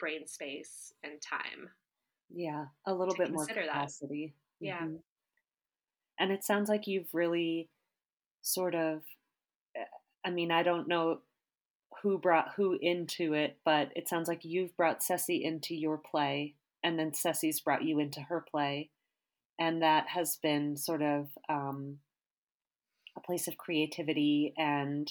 brain 0.00 0.26
space 0.26 0.90
and 1.02 1.20
time. 1.20 1.68
Yeah, 2.30 2.64
a 2.86 2.94
little 2.94 3.14
bit 3.14 3.30
more 3.30 3.44
capacity. 3.44 4.34
That. 4.60 4.66
Yeah. 4.66 4.80
Mm-hmm. 4.80 4.96
And 6.18 6.32
it 6.32 6.44
sounds 6.44 6.70
like 6.70 6.86
you've 6.86 7.12
really 7.12 7.68
sort 8.40 8.74
of 8.74 9.02
eh, 9.76 9.84
I 10.24 10.30
mean, 10.30 10.50
I 10.50 10.62
don't 10.62 10.88
know 10.88 11.18
who 12.04 12.18
brought 12.18 12.52
who 12.56 12.78
into 12.82 13.32
it, 13.32 13.56
but 13.64 13.88
it 13.96 14.10
sounds 14.10 14.28
like 14.28 14.44
you've 14.44 14.76
brought 14.76 15.02
Ceci 15.02 15.42
into 15.42 15.74
your 15.74 15.96
play, 15.96 16.54
and 16.82 16.98
then 16.98 17.14
Ceci's 17.14 17.60
brought 17.60 17.82
you 17.82 17.98
into 17.98 18.20
her 18.20 18.44
play, 18.48 18.90
and 19.58 19.80
that 19.80 20.08
has 20.08 20.36
been 20.36 20.76
sort 20.76 21.00
of 21.00 21.28
um, 21.48 22.00
a 23.16 23.20
place 23.20 23.48
of 23.48 23.56
creativity 23.56 24.52
and 24.58 25.10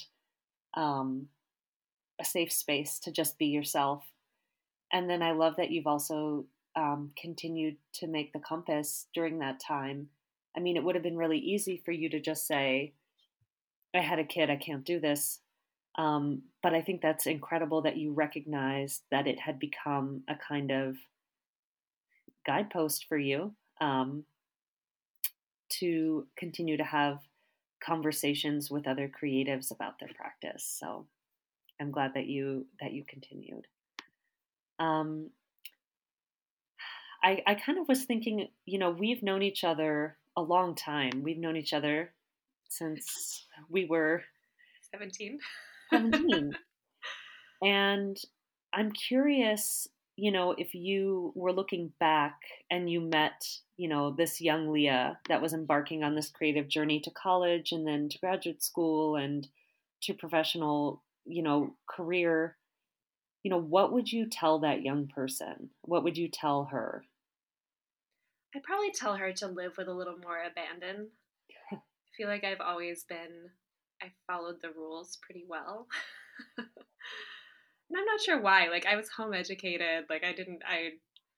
um, 0.74 1.26
a 2.20 2.24
safe 2.24 2.52
space 2.52 3.00
to 3.00 3.10
just 3.10 3.38
be 3.38 3.46
yourself. 3.46 4.04
And 4.92 5.10
then 5.10 5.20
I 5.20 5.32
love 5.32 5.56
that 5.56 5.72
you've 5.72 5.88
also 5.88 6.46
um, 6.76 7.10
continued 7.20 7.76
to 7.94 8.06
make 8.06 8.32
the 8.32 8.38
compass 8.38 9.06
during 9.12 9.40
that 9.40 9.58
time. 9.58 10.10
I 10.56 10.60
mean, 10.60 10.76
it 10.76 10.84
would 10.84 10.94
have 10.94 11.02
been 11.02 11.16
really 11.16 11.38
easy 11.38 11.82
for 11.84 11.90
you 11.90 12.08
to 12.10 12.20
just 12.20 12.46
say, 12.46 12.92
I 13.92 13.98
had 13.98 14.20
a 14.20 14.24
kid, 14.24 14.48
I 14.48 14.56
can't 14.56 14.84
do 14.84 15.00
this. 15.00 15.40
Um, 15.96 16.42
but 16.62 16.74
I 16.74 16.82
think 16.82 17.00
that's 17.00 17.26
incredible 17.26 17.82
that 17.82 17.96
you 17.96 18.12
recognized 18.12 19.02
that 19.10 19.26
it 19.26 19.38
had 19.38 19.58
become 19.58 20.22
a 20.28 20.34
kind 20.34 20.70
of 20.70 20.96
guidepost 22.44 23.06
for 23.08 23.16
you 23.16 23.54
um, 23.80 24.24
to 25.68 26.26
continue 26.36 26.76
to 26.76 26.84
have 26.84 27.20
conversations 27.84 28.70
with 28.70 28.88
other 28.88 29.08
creatives 29.08 29.70
about 29.70 29.98
their 29.98 30.10
practice. 30.16 30.64
So 30.78 31.06
I'm 31.80 31.90
glad 31.90 32.14
that 32.14 32.26
you 32.26 32.66
that 32.80 32.92
you 32.92 33.04
continued. 33.08 33.66
Um, 34.78 35.30
I 37.22 37.42
I 37.46 37.54
kind 37.54 37.78
of 37.78 37.88
was 37.88 38.04
thinking, 38.04 38.48
you 38.64 38.78
know, 38.78 38.90
we've 38.90 39.22
known 39.22 39.42
each 39.42 39.64
other 39.64 40.16
a 40.36 40.42
long 40.42 40.74
time. 40.74 41.22
We've 41.22 41.38
known 41.38 41.56
each 41.56 41.72
other 41.72 42.12
since 42.68 43.46
we 43.68 43.84
were 43.84 44.22
17. 44.92 45.38
17. 45.94 46.52
and 47.62 48.16
I'm 48.72 48.90
curious, 48.92 49.88
you 50.16 50.32
know, 50.32 50.54
if 50.56 50.74
you 50.74 51.32
were 51.34 51.52
looking 51.52 51.92
back 52.00 52.38
and 52.70 52.90
you 52.90 53.00
met, 53.00 53.46
you 53.76 53.88
know, 53.88 54.10
this 54.10 54.40
young 54.40 54.72
Leah 54.72 55.18
that 55.28 55.42
was 55.42 55.52
embarking 55.52 56.02
on 56.02 56.14
this 56.14 56.30
creative 56.30 56.68
journey 56.68 57.00
to 57.00 57.10
college 57.10 57.72
and 57.72 57.86
then 57.86 58.08
to 58.08 58.18
graduate 58.18 58.62
school 58.62 59.16
and 59.16 59.48
to 60.02 60.14
professional, 60.14 61.02
you 61.24 61.42
know, 61.42 61.76
career, 61.88 62.56
you 63.42 63.50
know, 63.50 63.60
what 63.60 63.92
would 63.92 64.10
you 64.10 64.26
tell 64.28 64.60
that 64.60 64.82
young 64.82 65.06
person? 65.06 65.70
What 65.82 66.04
would 66.04 66.16
you 66.16 66.28
tell 66.28 66.66
her? 66.66 67.04
I'd 68.54 68.62
probably 68.62 68.92
tell 68.92 69.16
her 69.16 69.32
to 69.32 69.48
live 69.48 69.76
with 69.76 69.88
a 69.88 69.92
little 69.92 70.16
more 70.22 70.38
abandon. 70.44 71.08
I 71.72 71.76
feel 72.16 72.28
like 72.28 72.44
I've 72.44 72.60
always 72.60 73.04
been 73.04 73.50
I 74.04 74.12
followed 74.32 74.60
the 74.60 74.70
rules 74.70 75.18
pretty 75.22 75.44
well. 75.48 75.86
and 76.58 76.66
I'm 77.96 78.04
not 78.04 78.20
sure 78.20 78.40
why. 78.40 78.68
Like 78.68 78.86
I 78.86 78.96
was 78.96 79.08
home 79.08 79.34
educated. 79.34 80.04
Like 80.10 80.24
I 80.24 80.32
didn't 80.32 80.62
I 80.66 80.90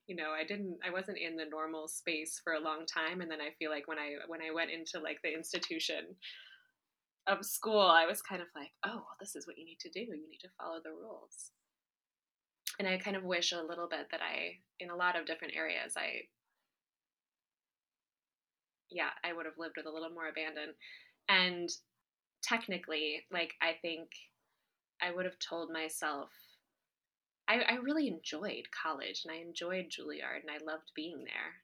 you 0.07 0.16
know, 0.16 0.31
I 0.31 0.44
didn't 0.44 0.79
I 0.87 0.90
wasn't 0.90 1.18
in 1.18 1.37
the 1.37 1.44
normal 1.50 1.88
space 1.88 2.40
for 2.42 2.55
a 2.55 2.61
long 2.61 2.87
time 2.87 3.20
and 3.20 3.31
then 3.31 3.40
I 3.40 3.50
feel 3.59 3.70
like 3.70 3.88
when 3.88 3.98
I 3.98 4.14
when 4.26 4.40
I 4.42 4.55
went 4.55 4.70
into 4.70 4.98
like 5.00 5.18
the 5.22 5.33
institution 5.33 6.16
of 7.26 7.44
school, 7.44 7.81
I 7.81 8.07
was 8.07 8.22
kind 8.22 8.40
of 8.40 8.46
like, 8.55 8.70
"Oh, 8.85 9.02
well, 9.02 9.16
this 9.18 9.35
is 9.35 9.48
what 9.48 9.59
you 9.59 9.64
need 9.64 9.81
to 9.81 9.90
do. 9.90 10.00
You 10.00 10.31
need 10.31 10.38
to 10.42 10.55
follow 10.59 10.79
the 10.83 10.92
rules." 10.92 11.50
And 12.79 12.87
I 12.87 12.98
kind 12.98 13.16
of 13.16 13.24
wish 13.24 13.50
a 13.50 13.62
little 13.62 13.88
bit 13.88 14.07
that 14.12 14.20
I 14.22 14.59
in 14.79 14.90
a 14.90 14.96
lot 14.96 15.18
of 15.18 15.26
different 15.26 15.55
areas 15.57 15.94
I 15.96 16.29
yeah, 18.90 19.11
I 19.24 19.33
would 19.33 19.46
have 19.46 19.59
lived 19.59 19.74
with 19.76 19.87
a 19.87 19.90
little 19.90 20.11
more 20.11 20.29
abandon. 20.29 20.74
And 21.29 21.68
technically, 22.46 23.24
like 23.32 23.54
I 23.61 23.72
think 23.82 24.09
I 25.02 25.12
would 25.12 25.24
have 25.24 25.38
told 25.38 25.72
myself 25.72 26.30
I, 27.48 27.61
I 27.61 27.74
really 27.76 28.09
enjoyed 28.09 28.64
college 28.70 29.22
and 29.24 29.32
I 29.32 29.40
enjoyed 29.40 29.87
Juilliard 29.87 30.42
and 30.42 30.50
I 30.50 30.64
loved 30.64 30.90
being 30.94 31.18
there. 31.18 31.54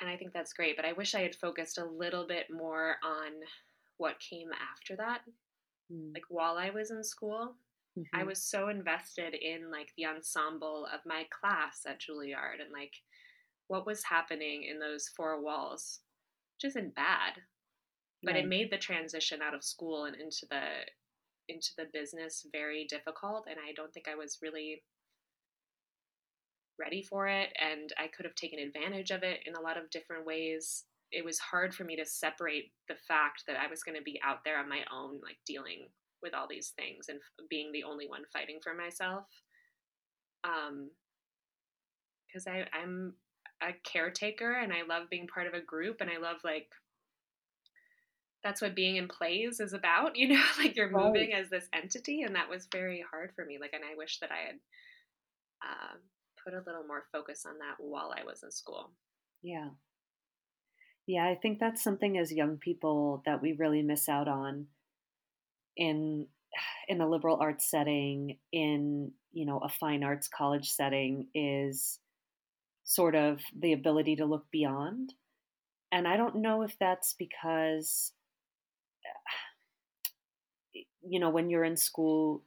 And 0.00 0.08
I 0.08 0.16
think 0.16 0.32
that's 0.32 0.52
great, 0.52 0.76
but 0.76 0.84
I 0.84 0.92
wish 0.92 1.14
I 1.14 1.22
had 1.22 1.34
focused 1.34 1.78
a 1.78 1.84
little 1.84 2.26
bit 2.26 2.46
more 2.50 2.96
on 3.04 3.32
what 3.98 4.20
came 4.20 4.50
after 4.52 4.96
that. 4.96 5.20
Mm. 5.92 6.14
Like 6.14 6.24
while 6.28 6.58
I 6.58 6.70
was 6.70 6.90
in 6.90 7.04
school, 7.04 7.54
mm-hmm. 7.98 8.20
I 8.20 8.24
was 8.24 8.42
so 8.42 8.68
invested 8.68 9.34
in 9.34 9.70
like 9.70 9.92
the 9.96 10.06
ensemble 10.06 10.86
of 10.92 11.00
my 11.06 11.26
class 11.30 11.82
at 11.86 12.00
Juilliard 12.00 12.60
and 12.60 12.72
like 12.72 12.94
what 13.68 13.86
was 13.86 14.04
happening 14.04 14.64
in 14.64 14.78
those 14.78 15.08
four 15.16 15.40
walls, 15.42 16.00
which 16.56 16.70
isn't 16.70 16.94
bad 16.94 17.34
but 18.22 18.34
right. 18.34 18.44
it 18.44 18.48
made 18.48 18.70
the 18.70 18.78
transition 18.78 19.40
out 19.42 19.54
of 19.54 19.64
school 19.64 20.04
and 20.04 20.16
into 20.16 20.46
the 20.50 20.62
into 21.48 21.70
the 21.76 21.86
business 21.92 22.46
very 22.52 22.86
difficult 22.88 23.46
and 23.48 23.56
i 23.58 23.72
don't 23.74 23.92
think 23.92 24.06
i 24.08 24.14
was 24.14 24.38
really 24.42 24.82
ready 26.78 27.02
for 27.02 27.26
it 27.26 27.48
and 27.60 27.92
i 27.98 28.06
could 28.06 28.24
have 28.24 28.34
taken 28.34 28.58
advantage 28.58 29.10
of 29.10 29.22
it 29.22 29.40
in 29.46 29.54
a 29.54 29.60
lot 29.60 29.76
of 29.76 29.90
different 29.90 30.24
ways 30.24 30.84
it 31.10 31.24
was 31.24 31.38
hard 31.38 31.74
for 31.74 31.84
me 31.84 31.96
to 31.96 32.06
separate 32.06 32.72
the 32.88 32.94
fact 33.08 33.42
that 33.46 33.56
i 33.56 33.68
was 33.68 33.82
going 33.82 33.96
to 33.96 34.02
be 34.02 34.20
out 34.24 34.38
there 34.44 34.58
on 34.58 34.68
my 34.68 34.80
own 34.92 35.20
like 35.22 35.36
dealing 35.46 35.88
with 36.22 36.32
all 36.34 36.46
these 36.48 36.72
things 36.76 37.06
and 37.08 37.18
being 37.50 37.72
the 37.72 37.84
only 37.84 38.08
one 38.08 38.22
fighting 38.32 38.58
for 38.62 38.72
myself 38.72 39.24
um 40.44 40.88
because 42.26 42.46
i 42.46 42.64
i'm 42.72 43.14
a 43.62 43.72
caretaker 43.84 44.52
and 44.52 44.72
i 44.72 44.82
love 44.88 45.10
being 45.10 45.26
part 45.26 45.46
of 45.46 45.54
a 45.54 45.60
group 45.60 46.00
and 46.00 46.10
i 46.10 46.18
love 46.18 46.36
like 46.44 46.68
that's 48.42 48.60
what 48.60 48.74
being 48.74 48.96
in 48.96 49.08
plays 49.08 49.60
is 49.60 49.72
about, 49.72 50.16
you 50.16 50.28
know, 50.28 50.42
like 50.58 50.76
you're 50.76 50.90
moving 50.90 51.30
right. 51.32 51.42
as 51.42 51.50
this 51.50 51.68
entity. 51.72 52.22
And 52.22 52.34
that 52.34 52.48
was 52.48 52.68
very 52.70 53.04
hard 53.10 53.32
for 53.34 53.44
me. 53.44 53.58
Like, 53.60 53.72
and 53.72 53.84
I 53.84 53.96
wish 53.96 54.18
that 54.20 54.30
I 54.30 54.46
had 54.46 54.56
uh, 55.64 55.96
put 56.42 56.54
a 56.54 56.62
little 56.66 56.86
more 56.86 57.04
focus 57.12 57.44
on 57.46 57.58
that 57.58 57.76
while 57.78 58.14
I 58.16 58.24
was 58.24 58.42
in 58.42 58.50
school. 58.50 58.90
Yeah. 59.42 59.68
Yeah, 61.06 61.26
I 61.26 61.34
think 61.34 61.58
that's 61.58 61.82
something 61.82 62.16
as 62.16 62.32
young 62.32 62.58
people 62.58 63.22
that 63.26 63.42
we 63.42 63.52
really 63.52 63.82
miss 63.82 64.08
out 64.08 64.28
on 64.28 64.66
in 65.76 66.26
in 66.88 67.00
a 67.00 67.08
liberal 67.08 67.38
arts 67.40 67.70
setting, 67.70 68.38
in 68.52 69.12
you 69.32 69.46
know 69.46 69.58
a 69.58 69.68
fine 69.68 70.04
arts 70.04 70.28
college 70.28 70.70
setting, 70.70 71.26
is 71.34 71.98
sort 72.84 73.14
of 73.14 73.40
the 73.58 73.72
ability 73.72 74.16
to 74.16 74.26
look 74.26 74.46
beyond. 74.50 75.14
And 75.90 76.08
I 76.08 76.16
don't 76.16 76.36
know 76.36 76.62
if 76.62 76.76
that's 76.78 77.14
because 77.18 78.12
you 81.06 81.18
know, 81.20 81.30
when 81.30 81.50
you're 81.50 81.64
in 81.64 81.76
school, 81.76 82.42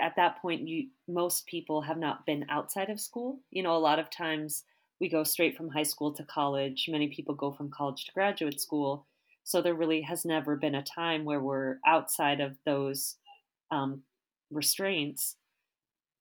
at 0.00 0.16
that 0.16 0.40
point, 0.42 0.68
you 0.68 0.88
most 1.08 1.46
people 1.46 1.82
have 1.82 1.98
not 1.98 2.26
been 2.26 2.46
outside 2.50 2.90
of 2.90 3.00
school. 3.00 3.40
You 3.50 3.62
know, 3.62 3.76
a 3.76 3.78
lot 3.78 3.98
of 3.98 4.10
times 4.10 4.64
we 5.00 5.08
go 5.08 5.24
straight 5.24 5.56
from 5.56 5.70
high 5.70 5.82
school 5.84 6.12
to 6.14 6.24
college. 6.24 6.86
Many 6.88 7.08
people 7.08 7.34
go 7.34 7.52
from 7.52 7.70
college 7.70 8.04
to 8.06 8.12
graduate 8.12 8.60
school. 8.60 9.06
So 9.44 9.62
there 9.62 9.74
really 9.74 10.02
has 10.02 10.24
never 10.24 10.56
been 10.56 10.74
a 10.74 10.82
time 10.82 11.24
where 11.24 11.40
we're 11.40 11.78
outside 11.86 12.40
of 12.40 12.56
those 12.64 13.16
um, 13.70 14.02
restraints. 14.50 15.36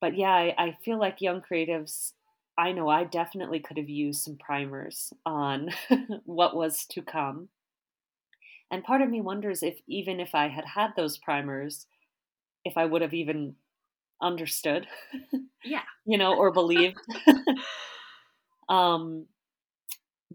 But 0.01 0.17
yeah, 0.17 0.31
I, 0.31 0.55
I 0.57 0.71
feel 0.83 0.99
like 0.99 1.21
young 1.21 1.41
creatives, 1.41 2.13
I 2.57 2.71
know 2.71 2.89
I 2.89 3.03
definitely 3.03 3.59
could 3.59 3.77
have 3.77 3.89
used 3.89 4.21
some 4.23 4.37
primers 4.37 5.13
on 5.25 5.71
what 6.25 6.55
was 6.55 6.85
to 6.91 7.01
come. 7.01 7.49
And 8.71 8.83
part 8.83 9.01
of 9.01 9.09
me 9.09 9.21
wonders 9.21 9.63
if 9.63 9.79
even 9.87 10.19
if 10.19 10.35
I 10.35 10.47
had 10.49 10.65
had 10.65 10.91
those 10.95 11.17
primers, 11.17 11.87
if 12.65 12.77
I 12.77 12.85
would 12.85 13.01
have 13.01 13.13
even 13.13 13.55
understood. 14.21 14.87
Yeah. 15.63 15.83
you 16.05 16.17
know, 16.17 16.35
or 16.35 16.51
believed. 16.51 16.97
Um, 18.69 19.27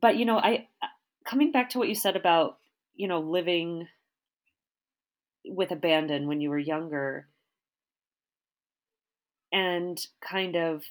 but 0.01 0.17
you 0.17 0.25
know, 0.25 0.39
I 0.39 0.69
coming 1.25 1.53
back 1.53 1.71
to 1.71 1.79
what 1.79 1.89
you 1.89 1.95
said 1.95 2.17
about 2.17 2.59
you 2.95 3.09
know 3.09 3.21
living 3.21 3.89
with 5.45 5.71
abandon 5.71 6.27
when 6.27 6.41
you 6.41 6.51
were 6.51 6.59
younger 6.59 7.27
and 9.53 9.99
kind 10.21 10.57
of 10.57 10.85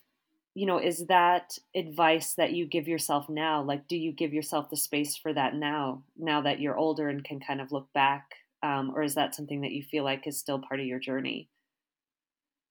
you 0.55 0.65
know 0.65 0.79
is 0.79 1.07
that 1.07 1.57
advice 1.75 2.33
that 2.35 2.53
you 2.53 2.65
give 2.65 2.87
yourself 2.87 3.29
now? 3.29 3.61
Like 3.61 3.87
do 3.87 3.95
you 3.95 4.11
give 4.11 4.33
yourself 4.33 4.69
the 4.69 4.77
space 4.77 5.15
for 5.15 5.33
that 5.33 5.55
now 5.55 6.03
now 6.17 6.41
that 6.41 6.59
you're 6.59 6.77
older 6.77 7.09
and 7.09 7.23
can 7.23 7.39
kind 7.39 7.61
of 7.61 7.71
look 7.71 7.87
back 7.93 8.31
um, 8.63 8.91
or 8.95 9.03
is 9.03 9.15
that 9.15 9.35
something 9.35 9.61
that 9.61 9.71
you 9.71 9.83
feel 9.83 10.03
like 10.03 10.27
is 10.27 10.39
still 10.39 10.59
part 10.59 10.79
of 10.79 10.85
your 10.85 10.99
journey? 10.99 11.49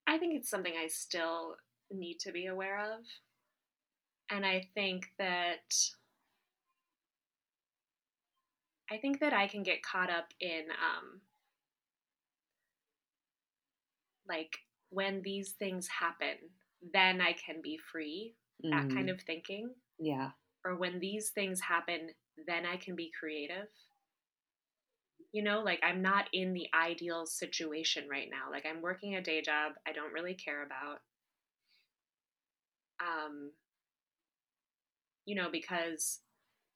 I 0.07 0.19
think 0.19 0.35
it's 0.35 0.51
something 0.51 0.73
i 0.83 0.87
still 0.87 1.57
need 1.91 2.19
to 2.21 2.33
be 2.33 2.47
aware 2.47 2.79
of. 2.79 3.01
And 4.31 4.45
i 4.45 4.67
think 4.75 5.07
that 5.19 5.73
i 8.91 8.99
think 8.99 9.21
that 9.21 9.33
i 9.33 9.47
can 9.47 9.62
get 9.62 9.83
caught 9.83 10.11
up 10.11 10.27
in 10.41 10.64
um, 10.71 11.21
like 14.29 14.59
when 14.91 15.23
these 15.23 15.53
things 15.53 15.88
happen, 15.88 16.37
then 16.93 17.21
I 17.21 17.33
can 17.33 17.61
be 17.62 17.79
free. 17.91 18.35
Mm. 18.64 18.71
That 18.71 18.95
kind 18.95 19.09
mm. 19.09 19.12
of 19.12 19.21
thinking. 19.23 19.71
Yeah. 19.99 20.31
Or 20.64 20.77
when 20.77 20.99
these 21.01 21.31
things 21.31 21.61
happen, 21.61 22.11
then 22.47 22.64
I 22.67 22.77
can 22.77 22.97
be 22.97 23.11
creative. 23.19 23.69
You 25.33 25.43
know, 25.43 25.61
like 25.61 25.81
I'm 25.83 26.03
not 26.03 26.27
in 26.33 26.55
the 26.55 26.67
ideal 26.75 27.27
situation 27.27 28.09
right 28.11 28.29
now. 28.31 28.51
Like 28.51 28.64
I'm 28.67 28.83
working 28.83 29.17
a 29.17 29.23
day 29.23 29.43
job 29.43 29.73
I 29.87 29.93
don't 29.93 30.12
really 30.12 30.35
care 30.35 30.64
about. 30.64 31.01
Um, 33.01 33.53
you 35.27 35.35
know, 35.35 35.49
because 35.53 36.21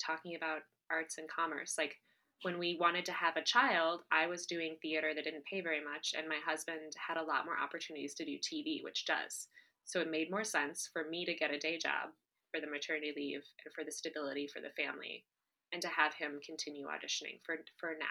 talking 0.05 0.37
about 0.37 0.61
arts 0.91 1.17
and 1.19 1.29
commerce, 1.29 1.75
like 1.79 1.97
when 2.43 2.59
we 2.59 2.77
wanted 2.79 3.05
to 3.07 3.13
have 3.13 3.37
a 3.37 3.43
child, 3.43 4.03
I 4.11 4.27
was 4.27 4.47
doing 4.47 4.77
theater 4.83 5.13
that 5.15 5.25
didn't 5.25 5.47
pay 5.47 5.61
very 5.61 5.83
much, 5.83 6.15
and 6.17 6.29
my 6.29 6.39
husband 6.45 6.93
had 6.97 7.17
a 7.17 7.25
lot 7.25 7.45
more 7.47 7.59
opportunities 7.59 8.15
to 8.15 8.25
do 8.25 8.37
TV, 8.39 8.83
which 8.83 9.07
does. 9.07 9.49
So 9.85 10.01
it 10.01 10.11
made 10.11 10.31
more 10.31 10.45
sense 10.45 10.89
for 10.93 11.09
me 11.09 11.25
to 11.25 11.35
get 11.35 11.53
a 11.53 11.59
day 11.59 11.79
job 11.79 12.11
for 12.51 12.61
the 12.61 12.71
maternity 12.71 13.13
leave 13.17 13.43
and 13.65 13.75
for 13.75 13.85
the 13.85 13.93
stability 13.93 14.47
for 14.47 14.61
the 14.61 14.83
family, 14.83 15.25
and 15.73 15.83
to 15.83 15.89
have 15.89 16.15
him 16.15 16.41
continue 16.45 16.87
auditioning 16.87 17.41
for 17.45 17.57
for 17.79 17.91
now. 17.99 18.07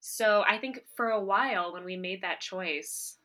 So 0.00 0.44
I 0.48 0.58
think 0.58 0.80
for 0.96 1.08
a 1.08 1.22
while 1.22 1.72
when 1.72 1.84
we 1.84 1.96
made 1.96 2.22
that 2.22 2.40
choice, 2.40 3.18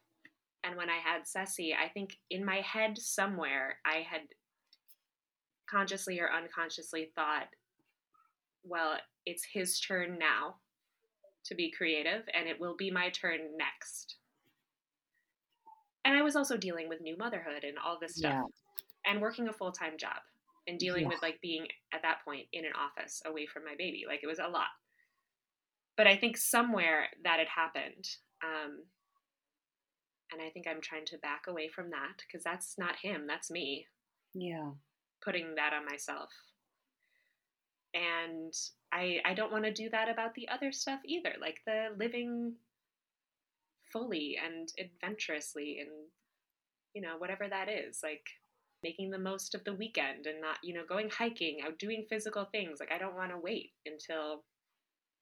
and 0.64 0.76
when 0.76 0.90
I 0.90 0.98
had 0.98 1.28
Ceci, 1.28 1.74
I 1.74 1.90
think 1.90 2.18
in 2.30 2.44
my 2.44 2.62
head 2.62 2.98
somewhere 2.98 3.78
I 3.86 4.06
had 4.10 4.22
consciously 5.70 6.20
or 6.20 6.32
unconsciously 6.32 7.12
thought 7.16 7.48
well, 8.64 8.98
it's 9.26 9.44
his 9.44 9.80
turn 9.80 10.18
now 10.18 10.56
to 11.46 11.56
be 11.56 11.72
creative, 11.72 12.24
and 12.34 12.48
it 12.48 12.60
will 12.60 12.76
be 12.76 12.90
my 12.90 13.10
turn 13.10 13.40
next. 13.58 14.16
And 16.06 16.18
I 16.18 16.22
was 16.22 16.36
also 16.36 16.58
dealing 16.58 16.89
with 16.89 17.02
new 17.02 17.18
motherhood 17.18 17.63
and 17.63 17.78
all 17.78 17.98
this 18.00 18.16
stuff, 18.16 18.34
yeah. 18.34 19.12
and 19.12 19.22
working 19.22 19.48
a 19.48 19.54
full 19.54 19.72
time 19.72 19.98
job, 19.98 20.20
and 20.68 20.78
dealing 20.78 21.04
yeah. 21.04 21.10
with 21.10 21.22
like 21.22 21.39
being 21.42 21.68
at 21.94 22.02
that 22.02 22.18
point 22.26 22.48
in 22.52 22.66
an 22.66 22.74
office 22.78 23.22
away 23.26 23.46
from 23.46 23.63
my 23.63 23.76
baby. 23.78 24.04
Like 24.08 24.20
it 24.24 24.28
was 24.28 24.39
a 24.39 24.50
lot. 24.50 24.68
But 25.96 26.08
I 26.08 26.18
think 26.18 26.38
somewhere 26.38 27.08
that 27.24 27.39
had 27.39 27.48
happened. 27.48 28.08
Um, 28.44 28.84
and 30.32 30.42
I 30.42 30.50
think 30.50 30.68
I'm 30.68 30.82
trying 30.82 31.06
to 31.06 31.18
back 31.20 31.44
away 31.48 31.70
from 31.70 31.92
that 31.92 32.24
because 32.26 32.44
that's 32.44 32.76
not 32.78 32.96
him, 33.02 33.26
that's 33.28 33.52
me. 33.52 33.86
Yeah. 34.34 34.72
Putting 35.24 35.56
that 35.56 35.74
on 35.74 35.86
myself 35.86 36.32
and 37.94 38.54
I 38.92 39.20
I 39.26 39.34
don't 39.34 39.52
want 39.52 39.66
to 39.66 39.74
do 39.74 39.89
that 39.89 40.10
about 40.10 40.34
the 40.36 40.50
other 40.50 40.72
stuff 40.72 41.00
either, 41.06 41.34
like 41.39 41.60
the 41.66 41.89
living 41.98 42.56
fully 43.94 44.38
and 44.44 44.70
adventurously 44.80 45.78
and 45.80 45.90
you 46.94 47.02
know 47.02 47.16
whatever 47.18 47.48
that 47.50 47.70
is, 47.70 48.00
like 48.04 48.26
making 48.84 49.12
the 49.12 49.20
most 49.20 49.56
of 49.56 49.64
the 49.64 49.74
weekend 49.74 50.26
and 50.26 50.42
not 50.42 50.58
you 50.64 50.74
know 50.74 50.84
going 50.88 51.10
hiking, 51.10 51.60
out 51.66 51.80
doing 51.80 52.06
physical 52.10 52.46
things. 52.52 52.80
Like 52.80 52.92
I 52.92 52.98
don't 52.98 53.16
want 53.16 53.32
to 53.32 53.38
wait 53.38 53.72
until 53.86 54.44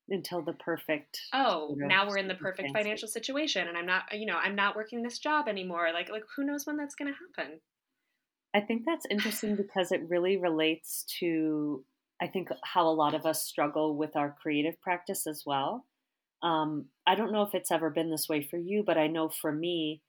until 0.09 0.41
the 0.41 0.53
perfect 0.53 1.21
oh 1.31 1.73
now 1.77 2.09
we're 2.09 2.17
in 2.17 2.27
the 2.27 2.33
perfect 2.33 2.71
financial 2.73 3.07
situation 3.07 3.67
and 3.67 3.77
i'm 3.77 3.85
not 3.85 4.03
you 4.11 4.25
know 4.25 4.35
i'm 4.35 4.55
not 4.55 4.75
working 4.75 5.03
this 5.03 5.19
job 5.19 5.47
anymore 5.47 5.91
like 5.93 6.09
like 6.09 6.23
who 6.35 6.43
knows 6.43 6.65
when 6.65 6.75
that's 6.75 6.95
going 6.95 7.09
to 7.09 7.17
happen 7.43 7.59
i 8.53 8.59
think 8.59 8.81
that's 8.83 9.05
interesting 9.11 9.55
because 9.55 9.91
it 9.91 10.01
really 10.09 10.37
relates 10.37 11.05
to 11.19 11.85
I 12.21 12.27
think 12.27 12.49
how 12.63 12.87
a 12.87 12.93
lot 12.93 13.15
of 13.15 13.25
us 13.25 13.41
struggle 13.41 13.97
with 13.97 14.15
our 14.15 14.35
creative 14.39 14.79
practice 14.79 15.25
as 15.25 15.41
well. 15.43 15.87
Um, 16.43 16.85
I 17.05 17.15
don't 17.15 17.31
know 17.31 17.43
if 17.43 17.53
it's 17.53 17.71
ever 17.71 17.89
been 17.89 18.09
this 18.09 18.27
way 18.29 18.41
for 18.41 18.57
you, 18.57 18.83
but 18.83 18.97
I 18.97 19.07
know 19.07 19.29
for 19.29 19.51
me, 19.51 20.01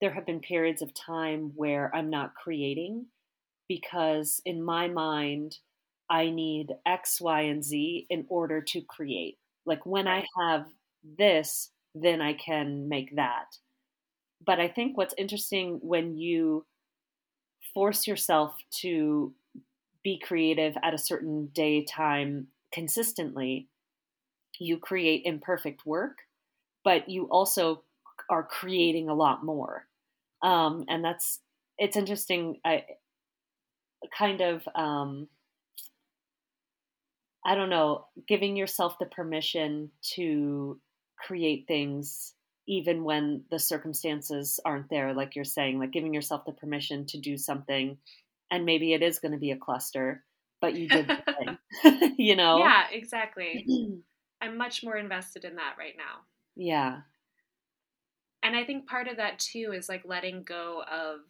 there 0.00 0.12
have 0.14 0.26
been 0.26 0.40
periods 0.40 0.82
of 0.82 0.94
time 0.94 1.52
where 1.56 1.94
I'm 1.94 2.10
not 2.10 2.34
creating 2.34 3.06
because 3.68 4.42
in 4.44 4.62
my 4.62 4.88
mind, 4.88 5.58
I 6.10 6.30
need 6.30 6.68
X, 6.86 7.20
Y, 7.20 7.42
and 7.42 7.64
Z 7.64 8.06
in 8.10 8.26
order 8.28 8.60
to 8.62 8.82
create. 8.82 9.38
Like 9.66 9.86
when 9.86 10.08
I 10.08 10.26
have 10.40 10.66
this, 11.18 11.70
then 11.94 12.20
I 12.20 12.34
can 12.34 12.88
make 12.88 13.16
that. 13.16 13.46
But 14.44 14.60
I 14.60 14.68
think 14.68 14.96
what's 14.98 15.14
interesting 15.18 15.78
when 15.82 16.16
you 16.16 16.66
force 17.74 18.06
yourself 18.06 18.54
to 18.82 19.32
be 20.04 20.18
creative 20.18 20.76
at 20.84 20.94
a 20.94 20.98
certain 20.98 21.48
day 21.54 21.84
time 21.84 22.48
consistently, 22.72 23.68
you 24.60 24.78
create 24.78 25.22
imperfect 25.24 25.84
work, 25.84 26.18
but 26.84 27.08
you 27.08 27.24
also 27.30 27.82
are 28.28 28.44
creating 28.44 29.08
a 29.08 29.14
lot 29.14 29.44
more. 29.44 29.86
Um, 30.42 30.84
and 30.88 31.04
that's 31.04 31.40
it's 31.78 31.96
interesting. 31.96 32.60
I 32.64 32.84
kind 34.16 34.40
of 34.40 34.62
um, 34.74 35.28
I 37.44 37.54
don't 37.54 37.70
know, 37.70 38.06
giving 38.28 38.56
yourself 38.56 38.98
the 38.98 39.06
permission 39.06 39.90
to 40.14 40.78
create 41.18 41.66
things 41.66 42.34
even 42.68 43.02
when 43.02 43.42
the 43.50 43.58
circumstances 43.58 44.60
aren't 44.64 44.88
there, 44.90 45.12
like 45.12 45.34
you're 45.34 45.44
saying, 45.44 45.78
like 45.78 45.90
giving 45.90 46.14
yourself 46.14 46.44
the 46.44 46.52
permission 46.52 47.04
to 47.06 47.18
do 47.18 47.36
something 47.36 47.96
and 48.50 48.64
maybe 48.64 48.92
it 48.92 49.02
is 49.02 49.18
going 49.18 49.32
to 49.32 49.38
be 49.38 49.50
a 49.50 49.56
cluster, 49.56 50.24
but 50.60 50.74
you 50.74 50.88
did 50.88 51.10
you 52.18 52.36
know? 52.36 52.58
Yeah, 52.58 52.84
exactly. 52.92 53.66
I'm 54.40 54.56
much 54.56 54.82
more 54.82 54.96
invested 54.96 55.44
in 55.44 55.56
that 55.56 55.74
right 55.78 55.94
now. 55.96 56.22
Yeah. 56.56 57.00
And 58.42 58.56
I 58.56 58.64
think 58.64 58.86
part 58.86 59.08
of 59.08 59.18
that 59.18 59.38
too 59.38 59.72
is 59.74 59.88
like 59.88 60.02
letting 60.04 60.42
go 60.42 60.82
of 60.90 61.20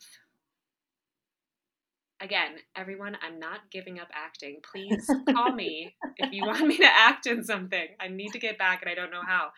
again, 2.21 2.57
everyone, 2.77 3.17
I'm 3.23 3.39
not 3.39 3.71
giving 3.71 3.99
up 3.99 4.09
acting. 4.13 4.61
Please 4.63 5.11
call 5.31 5.53
me 5.53 5.95
if 6.19 6.33
you 6.33 6.45
want 6.45 6.67
me 6.67 6.77
to 6.77 6.85
act 6.85 7.27
in 7.27 7.43
something. 7.43 7.89
I 7.99 8.09
need 8.09 8.33
to 8.33 8.39
get 8.39 8.59
back 8.59 8.83
and 8.83 8.91
I 8.91 8.95
don't 8.95 9.11
know 9.11 9.23
how. 9.27 9.51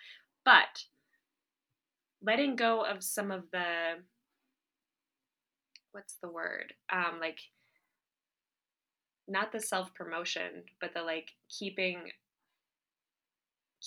But 0.45 0.85
letting 2.23 2.57
go 2.57 2.85
of 2.85 3.03
some 3.03 3.31
of 3.31 3.51
the 3.53 3.99
what's 5.91 6.17
the 6.23 6.31
word? 6.31 6.73
Um, 6.91 7.19
like 7.21 7.41
not 9.29 9.53
the 9.53 9.61
self 9.61 9.93
promotion, 9.95 10.65
but 10.81 10.95
the 10.95 11.03
like 11.03 11.33
keeping 11.49 12.11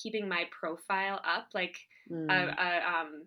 keeping 0.01 0.27
my 0.27 0.45
profile 0.51 1.21
up, 1.25 1.49
like 1.53 1.77
mm. 2.12 2.29
a, 2.29 2.55
a 2.62 2.99
um 2.99 3.25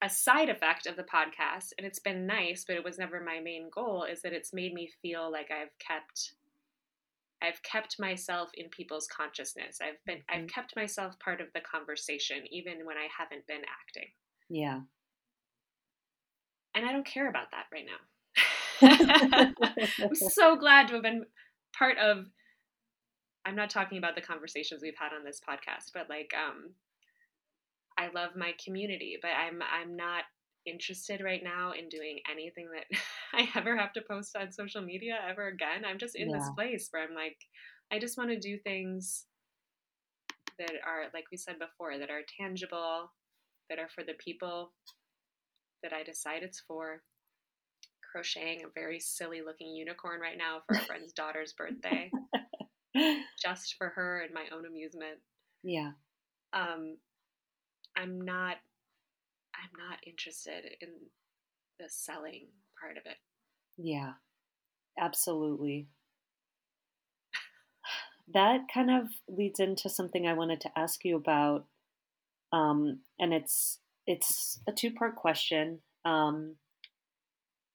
a 0.00 0.08
side 0.08 0.48
effect 0.48 0.86
of 0.86 0.96
the 0.96 1.02
podcast, 1.02 1.72
and 1.76 1.86
it's 1.86 1.98
been 1.98 2.26
nice, 2.26 2.64
but 2.64 2.76
it 2.76 2.84
was 2.84 2.98
never 2.98 3.20
my 3.20 3.40
main 3.40 3.68
goal. 3.74 4.04
Is 4.04 4.22
that 4.22 4.32
it's 4.32 4.52
made 4.52 4.72
me 4.74 4.90
feel 5.02 5.30
like 5.30 5.50
I've 5.50 5.76
kept 5.78 6.32
I've 7.42 7.62
kept 7.62 8.00
myself 8.00 8.50
in 8.54 8.68
people's 8.68 9.06
consciousness. 9.06 9.78
I've 9.82 10.02
been 10.06 10.18
mm-hmm. 10.18 10.42
I've 10.42 10.48
kept 10.48 10.76
myself 10.76 11.18
part 11.18 11.40
of 11.40 11.48
the 11.54 11.60
conversation 11.60 12.38
even 12.50 12.84
when 12.84 12.96
I 12.96 13.08
haven't 13.16 13.46
been 13.46 13.62
acting. 13.62 14.10
Yeah 14.48 14.80
and 16.78 16.86
I 16.86 16.92
don't 16.92 17.06
care 17.06 17.28
about 17.28 17.48
that 17.50 17.66
right 17.72 17.86
now. 17.86 17.98
I'm 20.04 20.14
so 20.14 20.56
glad 20.56 20.88
to 20.88 20.94
have 20.94 21.02
been 21.02 21.24
part 21.76 21.98
of 21.98 22.26
I'm 23.48 23.56
not 23.56 23.70
talking 23.70 23.96
about 23.96 24.14
the 24.14 24.20
conversations 24.20 24.82
we've 24.82 24.98
had 24.98 25.16
on 25.16 25.24
this 25.24 25.40
podcast, 25.40 25.92
but 25.94 26.10
like 26.10 26.32
um 26.36 26.70
I 27.96 28.10
love 28.14 28.36
my 28.36 28.52
community, 28.62 29.16
but 29.22 29.30
I'm 29.30 29.60
I'm 29.62 29.96
not 29.96 30.24
interested 30.66 31.22
right 31.22 31.42
now 31.42 31.72
in 31.72 31.88
doing 31.88 32.18
anything 32.30 32.68
that 32.74 32.84
I 33.32 33.48
ever 33.58 33.74
have 33.74 33.94
to 33.94 34.02
post 34.02 34.36
on 34.36 34.52
social 34.52 34.82
media 34.82 35.18
ever 35.26 35.48
again. 35.48 35.84
I'm 35.86 35.98
just 35.98 36.14
in 36.14 36.28
yeah. 36.28 36.36
this 36.36 36.50
place 36.54 36.88
where 36.90 37.02
I'm 37.02 37.14
like 37.14 37.38
I 37.90 37.98
just 37.98 38.18
want 38.18 38.28
to 38.28 38.38
do 38.38 38.58
things 38.58 39.24
that 40.58 40.72
are 40.86 41.04
like 41.14 41.24
we 41.30 41.38
said 41.38 41.58
before 41.58 41.98
that 41.98 42.10
are 42.10 42.22
tangible, 42.38 43.10
that 43.70 43.78
are 43.78 43.88
for 43.88 44.04
the 44.04 44.18
people 44.22 44.72
that 45.82 45.94
I 45.94 46.02
decide 46.02 46.42
it's 46.42 46.60
for, 46.60 47.02
crocheting 48.12 48.64
a 48.64 48.68
very 48.78 49.00
silly 49.00 49.40
looking 49.40 49.74
unicorn 49.74 50.20
right 50.20 50.36
now 50.36 50.58
for 50.66 50.76
a 50.76 50.84
friend's 50.84 51.12
daughter's 51.12 51.54
birthday, 51.54 52.10
just 53.42 53.76
for 53.76 53.88
her 53.90 54.20
and 54.20 54.32
my 54.34 54.44
own 54.54 54.66
amusement. 54.66 55.18
Yeah. 55.62 55.92
Um, 56.52 56.96
I'm 57.96 58.20
not. 58.20 58.56
I'm 59.54 59.88
not 59.88 59.98
interested 60.06 60.64
in 60.80 60.88
the 61.80 61.86
selling 61.88 62.46
part 62.80 62.96
of 62.96 63.02
it. 63.06 63.16
Yeah. 63.76 64.12
Absolutely. 64.98 65.88
That 68.34 68.60
kind 68.72 68.90
of 68.90 69.08
leads 69.26 69.58
into 69.58 69.88
something 69.88 70.26
I 70.26 70.34
wanted 70.34 70.60
to 70.62 70.78
ask 70.78 71.04
you 71.04 71.16
about. 71.16 71.64
Um, 72.52 73.00
and 73.18 73.32
it's 73.32 73.78
it's 74.06 74.60
a 74.68 74.72
two 74.72 74.92
part 74.92 75.16
question. 75.16 75.80
Um, 76.04 76.56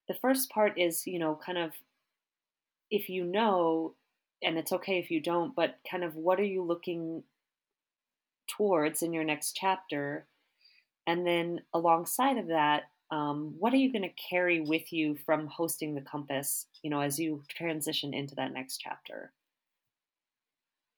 the 0.07 0.13
first 0.13 0.51
part 0.51 0.77
is, 0.77 1.07
you 1.07 1.17
know, 1.19 1.39
kind 1.43 1.57
of 1.57 1.71
if 2.91 3.09
you 3.09 3.23
know, 3.23 3.95
and 4.43 4.57
it's 4.57 4.71
okay 4.71 4.99
if 4.99 5.11
you 5.11 5.19
don't, 5.19 5.55
but 5.55 5.77
kind 5.89 6.03
of 6.03 6.15
what 6.15 6.39
are 6.39 6.45
you 6.45 6.63
looking 6.63 7.23
towards 8.47 9.01
in 9.01 9.13
your 9.13 9.23
next 9.23 9.53
chapter? 9.55 10.27
And 11.07 11.25
then 11.25 11.61
alongside 11.73 12.37
of 12.37 12.47
that, 12.47 12.83
um, 13.11 13.55
what 13.59 13.73
are 13.73 13.77
you 13.77 13.91
going 13.91 14.03
to 14.03 14.29
carry 14.29 14.61
with 14.61 14.91
you 14.91 15.15
from 15.15 15.47
hosting 15.47 15.93
the 15.93 16.01
compass, 16.01 16.65
you 16.81 16.89
know, 16.89 17.01
as 17.01 17.19
you 17.19 17.43
transition 17.47 18.13
into 18.13 18.35
that 18.35 18.53
next 18.53 18.77
chapter? 18.77 19.31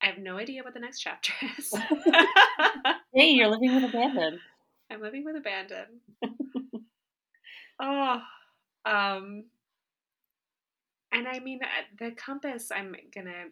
I 0.02 0.08
have 0.08 0.18
no 0.18 0.38
idea 0.38 0.64
what 0.64 0.74
the 0.74 0.80
next 0.80 1.00
chapter 1.00 1.34
is. 1.58 1.74
hey, 3.14 3.30
you're 3.32 3.48
living 3.48 3.76
with 3.76 3.86
abandon. 3.86 4.40
I'm 4.90 5.02
living 5.02 5.26
with 5.26 5.36
abandon. 5.36 5.86
oh, 7.82 8.22
um, 8.86 9.46
and 11.16 11.28
I 11.28 11.40
mean 11.40 11.60
the 11.98 12.12
compass. 12.12 12.72
I'm 12.72 12.94
gonna 13.14 13.46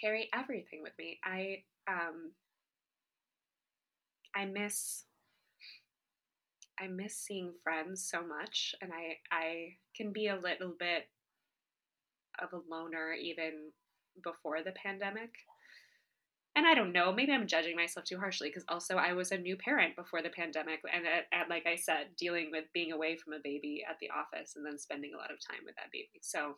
carry 0.00 0.30
everything 0.32 0.80
with 0.82 0.92
me. 0.98 1.18
I 1.24 1.64
um, 1.90 2.32
I 4.34 4.44
miss 4.44 5.04
I 6.78 6.86
miss 6.86 7.16
seeing 7.16 7.52
friends 7.64 8.08
so 8.08 8.24
much, 8.24 8.74
and 8.80 8.92
I 8.92 9.16
I 9.34 9.76
can 9.96 10.12
be 10.12 10.28
a 10.28 10.36
little 10.36 10.74
bit 10.78 11.08
of 12.40 12.52
a 12.52 12.62
loner 12.70 13.12
even 13.12 13.72
before 14.22 14.62
the 14.62 14.72
pandemic. 14.72 15.30
And 16.56 16.66
I 16.66 16.74
don't 16.74 16.92
know, 16.92 17.12
maybe 17.12 17.32
I'm 17.32 17.46
judging 17.46 17.76
myself 17.76 18.06
too 18.06 18.18
harshly 18.18 18.48
because 18.48 18.64
also 18.68 18.96
I 18.96 19.12
was 19.12 19.30
a 19.30 19.36
new 19.36 19.56
parent 19.56 19.94
before 19.94 20.22
the 20.22 20.30
pandemic, 20.30 20.80
and 20.92 21.04
at, 21.06 21.26
at, 21.38 21.50
like 21.50 21.66
I 21.66 21.76
said, 21.76 22.08
dealing 22.18 22.50
with 22.50 22.64
being 22.72 22.92
away 22.92 23.16
from 23.16 23.34
a 23.34 23.38
baby 23.44 23.84
at 23.88 23.98
the 24.00 24.08
office 24.10 24.54
and 24.56 24.64
then 24.64 24.78
spending 24.78 25.12
a 25.14 25.18
lot 25.18 25.30
of 25.30 25.38
time 25.38 25.60
with 25.66 25.76
that 25.76 25.92
baby. 25.92 26.20
So 26.22 26.56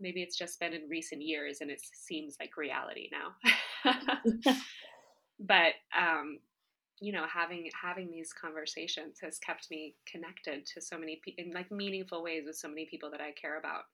maybe 0.00 0.22
it's 0.22 0.36
just 0.36 0.58
been 0.58 0.72
in 0.72 0.88
recent 0.88 1.22
years 1.22 1.60
and 1.60 1.70
it 1.70 1.80
seems 1.94 2.36
like 2.40 2.56
reality 2.56 3.10
now. 3.12 3.94
but 5.38 5.74
um, 5.96 6.38
you 7.00 7.12
know 7.12 7.24
having 7.32 7.68
having 7.80 8.10
these 8.10 8.32
conversations 8.32 9.18
has 9.20 9.38
kept 9.38 9.70
me 9.70 9.94
connected 10.06 10.66
to 10.66 10.80
so 10.80 10.98
many 10.98 11.20
people 11.24 11.44
in 11.44 11.52
like 11.52 11.70
meaningful 11.70 12.22
ways 12.22 12.44
with 12.46 12.56
so 12.56 12.68
many 12.68 12.86
people 12.86 13.10
that 13.10 13.20
i 13.20 13.32
care 13.32 13.58
about 13.58 13.84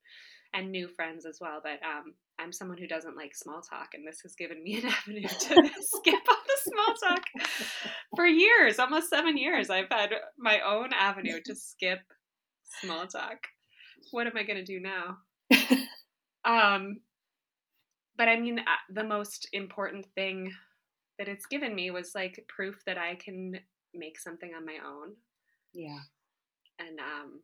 and 0.54 0.70
new 0.70 0.88
friends 0.88 1.24
as 1.24 1.38
well 1.40 1.60
but 1.62 1.78
um, 1.86 2.14
i'm 2.38 2.52
someone 2.52 2.78
who 2.78 2.86
doesn't 2.86 3.16
like 3.16 3.34
small 3.34 3.60
talk 3.60 3.88
and 3.94 4.06
this 4.06 4.20
has 4.22 4.34
given 4.34 4.62
me 4.62 4.78
an 4.78 4.86
avenue 5.02 5.28
to 5.28 5.70
skip 5.80 6.20
all 6.28 6.36
the 6.46 6.70
small 6.70 6.94
talk 7.10 7.22
for 8.14 8.26
years 8.26 8.78
almost 8.78 9.10
seven 9.10 9.36
years 9.36 9.70
i've 9.70 9.90
had 9.90 10.10
my 10.38 10.60
own 10.60 10.90
avenue 10.92 11.40
to 11.44 11.54
skip 11.54 12.00
small 12.80 13.06
talk 13.06 13.38
what 14.10 14.26
am 14.26 14.36
i 14.36 14.42
going 14.42 14.62
to 14.62 14.64
do 14.64 14.80
now 14.80 15.16
um 16.44 16.98
but 18.16 18.28
i 18.28 18.38
mean 18.38 18.58
uh, 18.58 18.92
the 18.92 19.04
most 19.04 19.48
important 19.52 20.06
thing 20.14 20.52
that 21.18 21.28
it's 21.28 21.46
given 21.46 21.74
me 21.74 21.90
was 21.90 22.12
like 22.14 22.44
proof 22.48 22.82
that 22.86 22.98
I 22.98 23.14
can 23.14 23.58
make 23.94 24.18
something 24.18 24.52
on 24.54 24.66
my 24.66 24.76
own. 24.86 25.14
Yeah. 25.72 25.98
And 26.78 26.98
um 27.00 27.40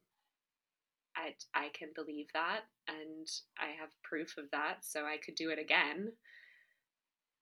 I 1.16 1.34
I 1.54 1.68
can 1.74 1.90
believe 1.94 2.26
that 2.34 2.60
and 2.88 3.28
I 3.58 3.68
have 3.78 3.90
proof 4.02 4.36
of 4.38 4.50
that 4.52 4.78
so 4.82 5.04
I 5.04 5.16
could 5.24 5.34
do 5.34 5.50
it 5.50 5.58
again. 5.58 6.12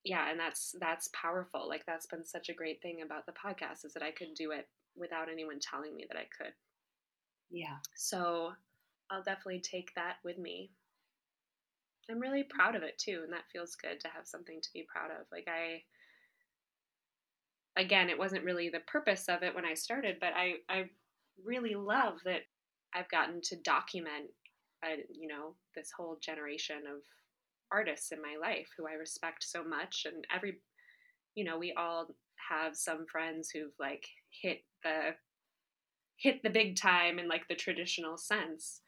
Yeah, 0.05 0.31
and 0.31 0.41
that's 0.41 0.75
that's 0.81 1.11
powerful. 1.13 1.69
Like 1.69 1.85
that's 1.87 2.07
been 2.07 2.25
such 2.25 2.49
a 2.49 2.55
great 2.55 2.81
thing 2.83 3.03
about 3.05 3.27
the 3.27 3.33
podcast 3.33 3.85
is 3.85 3.93
that 3.95 4.03
I 4.03 4.11
could 4.11 4.35
do 4.35 4.51
it 4.53 4.69
without 4.97 5.29
anyone 5.31 5.59
telling 5.61 5.95
me 5.95 6.07
that 6.09 6.19
I 6.19 6.27
could. 6.37 6.53
Yeah. 7.51 7.77
So 7.97 8.53
I'll 9.11 9.23
definitely 9.23 9.61
take 9.61 9.93
that 9.97 10.17
with 10.25 10.39
me. 10.39 10.71
I'm 12.11 12.19
really 12.19 12.43
proud 12.43 12.75
of 12.75 12.83
it 12.83 12.99
too, 12.99 13.21
and 13.23 13.33
that 13.33 13.51
feels 13.53 13.77
good 13.77 14.01
to 14.01 14.09
have 14.09 14.27
something 14.27 14.61
to 14.61 14.69
be 14.73 14.87
proud 14.91 15.11
of. 15.11 15.27
Like 15.31 15.47
I 15.49 15.83
again, 17.77 18.11
it 18.11 18.19
wasn't 18.19 18.45
really 18.45 18.69
the 18.69 18.81
purpose 18.81 19.29
of 19.29 19.43
it 19.43 19.55
when 19.55 19.65
I 19.65 19.75
started, 19.75 20.17
but 20.21 20.33
I, 20.35 20.55
I 20.69 20.85
really 21.45 21.75
love 21.75 22.19
that 22.25 22.43
I've 22.95 23.11
gotten 23.11 23.41
to 23.43 23.57
document, 23.57 24.31
uh, 24.85 24.97
you 25.13 25.29
know, 25.29 25.55
this 25.75 25.91
whole 25.97 26.19
generation 26.21 26.83
of 26.87 27.03
artists 27.73 28.13
in 28.13 28.21
my 28.21 28.37
life 28.41 28.69
who 28.77 28.87
I 28.87 28.93
respect 28.93 29.45
so 29.45 29.63
much. 29.63 30.07
And 30.07 30.25
every, 30.35 30.59
you 31.35 31.45
know, 31.45 31.59
we 31.59 31.73
all 31.77 32.09
have 32.49 32.77
some 32.77 33.07
friends 33.11 33.51
who've 33.51 33.73
like 33.79 34.07
hit 34.43 34.65
the, 34.83 35.15
hit 36.17 36.43
the 36.43 36.51
big 36.51 36.77
time 36.77 37.19
in 37.19 37.29
like 37.29 37.47
the 37.49 37.55
traditional 37.55 38.19
sense. 38.19 38.81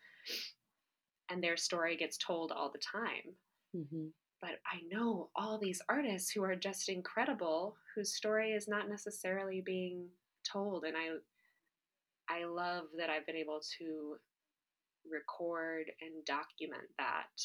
And 1.31 1.43
their 1.43 1.57
story 1.57 1.97
gets 1.97 2.19
told 2.19 2.53
all 2.53 2.71
the 2.71 2.81
time. 2.81 3.35
Mm-hmm 3.77 4.09
but 4.43 4.59
I 4.67 4.81
know 4.91 5.31
all 5.37 5.57
these 5.57 5.81
artists 5.89 6.33
who 6.33 6.43
are 6.43 6.57
just 6.57 6.89
incredible, 6.89 7.77
whose 7.95 8.17
story 8.17 8.51
is 8.51 8.67
not 8.67 8.89
necessarily 8.89 9.63
being 9.65 10.09
told, 10.45 10.85
and 10.85 10.97
I 10.97 11.19
I 12.33 12.45
love 12.45 12.85
that 12.97 13.11
I've 13.11 13.27
been 13.27 13.37
able 13.37 13.61
to 13.79 14.17
record 15.11 15.91
and 16.01 16.25
document 16.25 16.89
that, 16.99 17.37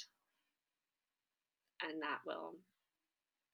and 1.83 2.01
that 2.01 2.19
will 2.25 2.53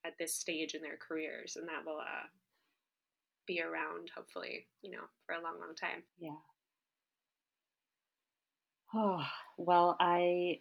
at 0.06 0.14
this 0.20 0.36
stage 0.36 0.74
in 0.74 0.82
their 0.82 0.98
careers, 0.98 1.56
and 1.56 1.68
that 1.68 1.86
will 1.86 2.00
uh, 2.00 2.28
be 3.48 3.62
around 3.62 4.10
hopefully, 4.16 4.68
you 4.82 4.92
know, 4.92 5.04
for 5.26 5.36
a 5.36 5.42
long, 5.42 5.60
long 5.60 5.76
time. 5.76 6.04
Yeah. 6.20 6.36
Oh 8.94 9.26
well, 9.58 9.98
I 10.00 10.60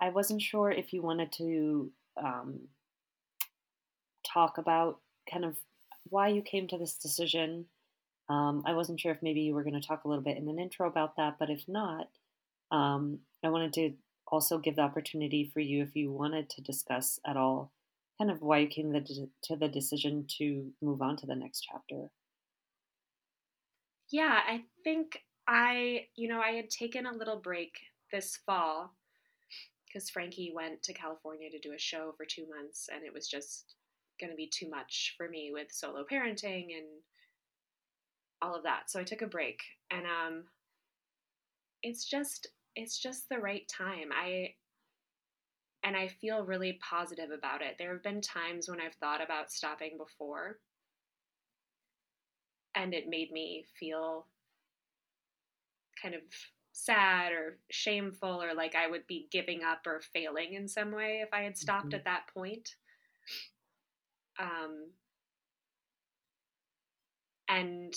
I 0.00 0.10
wasn't 0.10 0.42
sure 0.42 0.70
if 0.70 0.92
you 0.92 1.02
wanted 1.02 1.32
to 1.32 1.90
um, 2.16 2.60
talk 4.32 4.58
about 4.58 5.00
kind 5.30 5.44
of 5.44 5.56
why 6.08 6.28
you 6.28 6.42
came 6.42 6.68
to 6.68 6.78
this 6.78 6.94
decision. 6.94 7.66
Um, 8.30 8.62
I 8.64 8.74
wasn't 8.74 9.00
sure 9.00 9.10
if 9.10 9.22
maybe 9.22 9.40
you 9.40 9.54
were 9.54 9.64
going 9.64 9.80
to 9.80 9.86
talk 9.86 10.04
a 10.04 10.08
little 10.08 10.22
bit 10.22 10.36
in 10.36 10.48
an 10.48 10.60
intro 10.60 10.86
about 10.86 11.16
that, 11.16 11.36
but 11.40 11.50
if 11.50 11.64
not, 11.66 12.08
um, 12.70 13.18
I 13.44 13.48
wanted 13.48 13.72
to 13.72 13.92
also 14.28 14.58
give 14.58 14.76
the 14.76 14.82
opportunity 14.82 15.50
for 15.52 15.58
you 15.58 15.82
if 15.82 15.96
you 15.96 16.12
wanted 16.12 16.48
to 16.50 16.62
discuss 16.62 17.18
at 17.26 17.36
all 17.36 17.72
kind 18.18 18.30
of 18.30 18.40
why 18.40 18.58
you 18.58 18.68
came 18.68 18.92
to 18.92 19.56
the 19.56 19.68
decision 19.68 20.26
to 20.38 20.70
move 20.80 21.02
on 21.02 21.16
to 21.16 21.26
the 21.26 21.34
next 21.34 21.66
chapter. 21.68 22.10
Yeah, 24.12 24.38
I 24.46 24.62
think 24.84 25.24
I, 25.48 26.06
you 26.14 26.28
know, 26.28 26.40
I 26.40 26.52
had 26.52 26.70
taken 26.70 27.06
a 27.06 27.12
little 27.12 27.40
break 27.40 27.72
this 28.12 28.38
fall 28.46 28.94
because 29.86 30.08
Frankie 30.08 30.52
went 30.54 30.84
to 30.84 30.92
California 30.92 31.50
to 31.50 31.58
do 31.58 31.72
a 31.72 31.78
show 31.78 32.12
for 32.16 32.24
two 32.24 32.46
months, 32.48 32.88
and 32.92 33.04
it 33.04 33.12
was 33.12 33.26
just 33.26 33.74
going 34.20 34.30
to 34.30 34.36
be 34.36 34.48
too 34.52 34.68
much 34.70 35.14
for 35.16 35.28
me 35.28 35.50
with 35.52 35.72
solo 35.72 36.04
parenting 36.04 36.76
and 36.76 36.86
all 38.42 38.54
of 38.54 38.62
that. 38.64 38.90
So 38.90 39.00
I 39.00 39.04
took 39.04 39.22
a 39.22 39.26
break, 39.26 39.60
and 39.90 40.04
um, 40.06 40.44
it's 41.82 42.04
just 42.04 42.48
it's 42.76 42.98
just 42.98 43.28
the 43.28 43.38
right 43.38 43.68
time. 43.68 44.10
I 44.12 44.54
and 45.82 45.96
I 45.96 46.08
feel 46.08 46.44
really 46.44 46.78
positive 46.88 47.30
about 47.30 47.62
it. 47.62 47.76
There 47.78 47.92
have 47.92 48.02
been 48.02 48.20
times 48.20 48.68
when 48.68 48.80
I've 48.80 48.94
thought 48.94 49.22
about 49.22 49.50
stopping 49.50 49.96
before, 49.96 50.58
and 52.74 52.94
it 52.94 53.08
made 53.08 53.32
me 53.32 53.64
feel 53.78 54.26
kind 56.00 56.14
of 56.14 56.22
sad 56.72 57.32
or 57.32 57.58
shameful 57.70 58.42
or 58.42 58.54
like 58.54 58.74
I 58.74 58.88
would 58.88 59.06
be 59.06 59.28
giving 59.30 59.62
up 59.62 59.86
or 59.86 60.00
failing 60.00 60.54
in 60.54 60.66
some 60.66 60.92
way 60.92 61.20
if 61.22 61.28
I 61.32 61.42
had 61.42 61.58
stopped 61.58 61.88
mm-hmm. 61.88 61.96
at 61.96 62.04
that 62.04 62.22
point. 62.32 62.76
Um, 64.38 64.90
and 67.48 67.94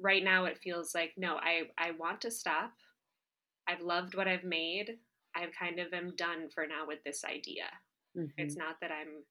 right 0.00 0.24
now 0.24 0.44
it 0.44 0.58
feels 0.58 0.94
like 0.94 1.12
no, 1.16 1.36
I 1.36 1.62
I 1.78 1.92
want 1.92 2.20
to 2.22 2.30
stop. 2.30 2.72
I've 3.68 3.80
loved 3.80 4.14
what 4.14 4.28
I've 4.28 4.44
made. 4.44 4.98
I 5.34 5.46
kind 5.58 5.78
of 5.78 5.92
am 5.92 6.14
done 6.16 6.48
for 6.52 6.66
now 6.66 6.86
with 6.86 7.04
this 7.04 7.24
idea. 7.24 7.66
Mm-hmm. 8.16 8.30
It's 8.38 8.56
not 8.56 8.76
that 8.80 8.90
I'm 8.90 9.22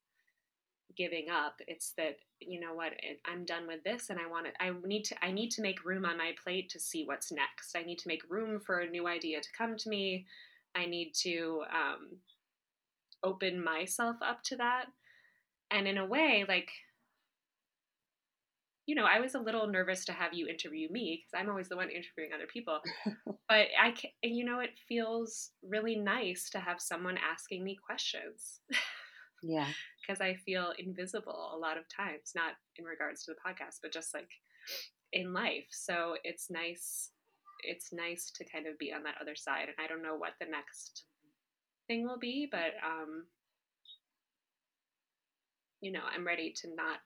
giving 0.96 1.28
up. 1.30 1.56
It's 1.68 1.94
that 1.98 2.18
you 2.40 2.60
know 2.60 2.74
what 2.74 2.94
I'm 3.26 3.46
done 3.46 3.68
with 3.68 3.84
this, 3.84 4.10
and 4.10 4.20
I 4.20 4.28
want 4.28 4.48
to. 4.48 4.64
I 4.64 4.72
need 4.86 5.04
to. 5.06 5.26
I 5.26 5.32
need 5.32 5.52
to 5.52 5.62
make 5.62 5.86
room 5.86 6.06
on 6.06 6.18
my 6.18 6.32
plate 6.42 6.70
to 6.70 6.80
see 6.80 7.06
what's 7.06 7.32
next. 7.32 7.76
I 7.76 7.84
need 7.84 8.00
to 8.00 8.08
make 8.08 8.30
room 8.30 8.60
for 8.60 8.80
a 8.80 8.90
new 8.90 9.08
idea 9.08 9.42
to 9.42 9.50
come 9.58 9.78
to 9.78 9.90
me. 9.90 10.26
I 10.76 10.86
need 10.86 11.14
to 11.24 11.64
um, 11.74 12.18
open 13.24 13.64
myself 13.64 14.18
up 14.22 14.44
to 14.44 14.56
that. 14.58 14.86
And 15.72 15.88
in 15.88 15.98
a 15.98 16.06
way, 16.06 16.46
like 16.48 16.70
you 18.90 18.96
know, 18.96 19.06
I 19.06 19.20
was 19.20 19.36
a 19.36 19.40
little 19.40 19.68
nervous 19.68 20.04
to 20.06 20.14
have 20.14 20.34
you 20.34 20.48
interview 20.48 20.88
me 20.92 21.22
because 21.22 21.40
I'm 21.40 21.48
always 21.48 21.70
the 21.70 21.76
one 21.76 21.90
interviewing 21.90 22.32
other 22.34 22.48
people. 22.52 22.80
but 23.48 23.68
I, 23.80 23.92
can, 23.92 24.10
you 24.24 24.44
know, 24.44 24.62
it 24.62 24.72
feels 24.88 25.52
really 25.62 25.96
nice 25.96 26.50
to 26.54 26.60
have 26.60 26.82
someone 26.82 27.16
asking 27.18 27.64
me 27.64 27.78
questions. 27.86 28.62
Yeah. 29.42 29.68
Because 30.02 30.20
I 30.20 30.34
feel 30.34 30.74
invisible 30.78 31.52
a 31.56 31.58
lot 31.58 31.78
of 31.78 31.86
times, 31.88 32.34
not 32.36 32.56
in 32.76 32.84
regards 32.84 33.24
to 33.24 33.32
the 33.32 33.38
podcast, 33.40 33.78
but 33.82 33.94
just 33.94 34.14
like 34.14 34.28
in 35.14 35.32
life. 35.32 35.68
So 35.72 36.16
it's 36.26 36.50
nice. 36.50 37.12
It's 37.64 37.94
nice 37.94 38.34
to 38.36 38.44
kind 38.44 38.68
of 38.68 38.78
be 38.78 38.92
on 38.92 39.04
that 39.04 39.16
other 39.22 39.38
side. 39.38 39.70
And 39.70 39.78
I 39.80 39.88
don't 39.88 40.04
know 40.04 40.18
what 40.18 40.34
the 40.42 40.46
next 40.46 41.06
thing 41.88 42.06
will 42.06 42.20
be, 42.20 42.50
but 42.52 42.76
um, 42.86 43.28
you 45.80 45.94
know, 45.94 46.04
I'm 46.14 46.28
ready 46.28 46.54
to 46.58 46.76
not 46.76 46.98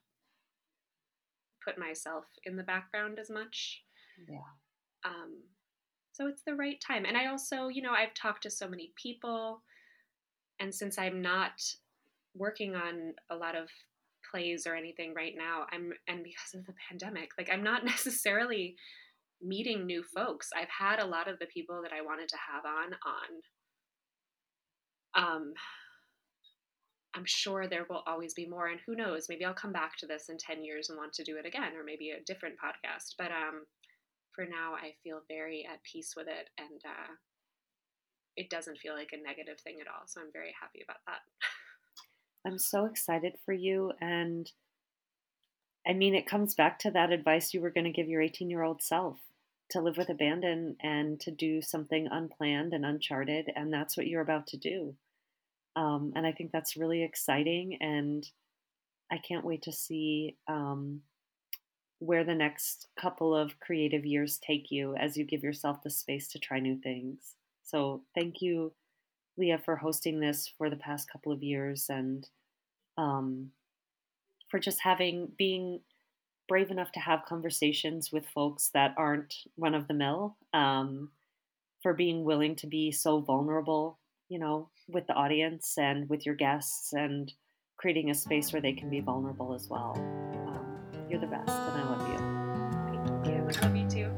put 1.64 1.78
myself 1.78 2.24
in 2.44 2.56
the 2.56 2.62
background 2.62 3.18
as 3.18 3.30
much. 3.30 3.82
Yeah. 4.28 4.38
Um, 5.04 5.42
so 6.12 6.26
it's 6.28 6.42
the 6.46 6.54
right 6.54 6.80
time. 6.80 7.04
And 7.04 7.16
I 7.16 7.26
also, 7.26 7.68
you 7.68 7.82
know, 7.82 7.92
I've 7.92 8.14
talked 8.14 8.44
to 8.44 8.50
so 8.50 8.68
many 8.68 8.92
people, 9.00 9.62
and 10.60 10.72
since 10.74 10.98
I'm 10.98 11.20
not 11.20 11.60
working 12.36 12.74
on 12.74 13.14
a 13.30 13.36
lot 13.36 13.56
of 13.56 13.68
plays 14.30 14.66
or 14.66 14.74
anything 14.74 15.12
right 15.14 15.34
now, 15.36 15.66
I'm 15.72 15.92
and 16.06 16.22
because 16.22 16.54
of 16.54 16.66
the 16.66 16.74
pandemic, 16.88 17.30
like 17.36 17.50
I'm 17.52 17.62
not 17.62 17.84
necessarily 17.94 18.76
meeting 19.42 19.86
new 19.86 20.02
folks. 20.02 20.50
I've 20.56 20.68
had 20.68 21.00
a 21.00 21.06
lot 21.06 21.28
of 21.28 21.38
the 21.38 21.46
people 21.46 21.82
that 21.82 21.92
I 21.92 22.02
wanted 22.02 22.28
to 22.28 22.36
have 22.52 22.64
on 22.64 22.94
on. 23.04 23.42
Um, 25.16 25.52
I'm 27.14 27.24
sure 27.26 27.68
there 27.68 27.86
will 27.88 28.02
always 28.06 28.34
be 28.34 28.46
more. 28.46 28.66
And 28.66 28.80
who 28.84 28.96
knows, 28.96 29.26
maybe 29.28 29.44
I'll 29.44 29.54
come 29.54 29.72
back 29.72 29.96
to 29.98 30.06
this 30.06 30.28
in 30.28 30.36
10 30.36 30.64
years 30.64 30.88
and 30.88 30.98
want 30.98 31.12
to 31.14 31.24
do 31.24 31.36
it 31.36 31.46
again, 31.46 31.76
or 31.76 31.84
maybe 31.84 32.10
a 32.10 32.24
different 32.24 32.56
podcast. 32.56 33.14
But 33.16 33.30
um, 33.30 33.66
for 34.34 34.44
now, 34.44 34.74
I 34.74 34.94
feel 35.02 35.20
very 35.28 35.66
at 35.70 35.82
peace 35.84 36.14
with 36.16 36.26
it. 36.26 36.50
And 36.58 36.80
uh, 36.84 37.12
it 38.36 38.50
doesn't 38.50 38.78
feel 38.78 38.94
like 38.94 39.10
a 39.12 39.22
negative 39.22 39.60
thing 39.60 39.78
at 39.80 39.86
all. 39.86 40.06
So 40.06 40.20
I'm 40.20 40.32
very 40.32 40.52
happy 40.60 40.80
about 40.82 40.98
that. 41.06 41.20
I'm 42.46 42.58
so 42.58 42.84
excited 42.84 43.36
for 43.44 43.54
you. 43.54 43.92
And 44.00 44.50
I 45.86 45.92
mean, 45.92 46.14
it 46.14 46.26
comes 46.26 46.54
back 46.54 46.78
to 46.80 46.90
that 46.90 47.12
advice 47.12 47.54
you 47.54 47.60
were 47.60 47.70
going 47.70 47.84
to 47.84 47.92
give 47.92 48.08
your 48.08 48.22
18 48.22 48.50
year 48.50 48.62
old 48.62 48.82
self 48.82 49.18
to 49.70 49.80
live 49.80 49.96
with 49.96 50.10
abandon 50.10 50.76
and 50.82 51.18
to 51.20 51.30
do 51.30 51.62
something 51.62 52.08
unplanned 52.10 52.72
and 52.72 52.84
uncharted. 52.84 53.50
And 53.54 53.72
that's 53.72 53.96
what 53.96 54.06
you're 54.06 54.20
about 54.20 54.46
to 54.48 54.56
do. 54.56 54.96
Um, 55.76 56.12
and 56.14 56.26
I 56.26 56.32
think 56.32 56.52
that's 56.52 56.76
really 56.76 57.02
exciting. 57.02 57.78
And 57.80 58.28
I 59.10 59.18
can't 59.18 59.44
wait 59.44 59.62
to 59.62 59.72
see 59.72 60.36
um, 60.48 61.00
where 61.98 62.24
the 62.24 62.34
next 62.34 62.88
couple 63.00 63.34
of 63.34 63.58
creative 63.60 64.04
years 64.04 64.38
take 64.38 64.70
you 64.70 64.94
as 64.96 65.16
you 65.16 65.24
give 65.24 65.42
yourself 65.42 65.82
the 65.82 65.90
space 65.90 66.28
to 66.28 66.38
try 66.38 66.60
new 66.60 66.76
things. 66.76 67.34
So 67.62 68.02
thank 68.14 68.40
you, 68.40 68.72
Leah, 69.36 69.60
for 69.64 69.76
hosting 69.76 70.20
this 70.20 70.50
for 70.58 70.70
the 70.70 70.76
past 70.76 71.10
couple 71.10 71.32
of 71.32 71.42
years 71.42 71.86
and 71.88 72.28
um, 72.96 73.50
for 74.48 74.58
just 74.58 74.80
having, 74.80 75.32
being 75.36 75.80
brave 76.46 76.70
enough 76.70 76.92
to 76.92 77.00
have 77.00 77.24
conversations 77.26 78.12
with 78.12 78.26
folks 78.26 78.70
that 78.74 78.94
aren't 78.96 79.34
run 79.56 79.74
of 79.74 79.88
the 79.88 79.94
mill, 79.94 80.36
um, 80.52 81.10
for 81.82 81.94
being 81.94 82.24
willing 82.24 82.54
to 82.56 82.66
be 82.66 82.92
so 82.92 83.20
vulnerable 83.20 83.98
you 84.28 84.38
know, 84.38 84.68
with 84.88 85.06
the 85.06 85.14
audience 85.14 85.74
and 85.78 86.08
with 86.08 86.26
your 86.26 86.34
guests 86.34 86.92
and 86.92 87.32
creating 87.76 88.10
a 88.10 88.14
space 88.14 88.52
where 88.52 88.62
they 88.62 88.72
can 88.72 88.90
be 88.90 89.00
vulnerable 89.00 89.54
as 89.54 89.68
well. 89.68 89.94
Um, 89.96 90.78
you're 91.10 91.20
the 91.20 91.26
best, 91.26 91.50
and 91.50 91.82
I 91.82 91.90
love 91.90 92.08
you. 92.08 92.18
Thank 93.02 93.26
you. 93.26 93.62
I 93.62 93.66
love 93.66 93.76
you 93.76 93.88
too. 93.88 94.13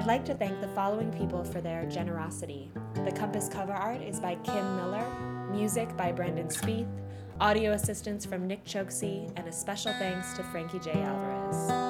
I'd 0.00 0.06
like 0.06 0.24
to 0.24 0.34
thank 0.34 0.62
the 0.62 0.68
following 0.68 1.12
people 1.12 1.44
for 1.44 1.60
their 1.60 1.84
generosity. 1.84 2.72
The 3.04 3.12
Compass 3.12 3.50
cover 3.50 3.74
art 3.74 4.00
is 4.00 4.18
by 4.18 4.36
Kim 4.36 4.76
Miller, 4.76 5.04
music 5.50 5.94
by 5.94 6.10
Brendan 6.10 6.48
Spieth, 6.48 6.88
audio 7.38 7.72
assistance 7.72 8.24
from 8.24 8.46
Nick 8.46 8.64
Chokesy, 8.64 9.30
and 9.36 9.46
a 9.46 9.52
special 9.52 9.92
thanks 9.98 10.32
to 10.38 10.42
Frankie 10.44 10.78
J. 10.78 10.92
Alvarez. 10.92 11.89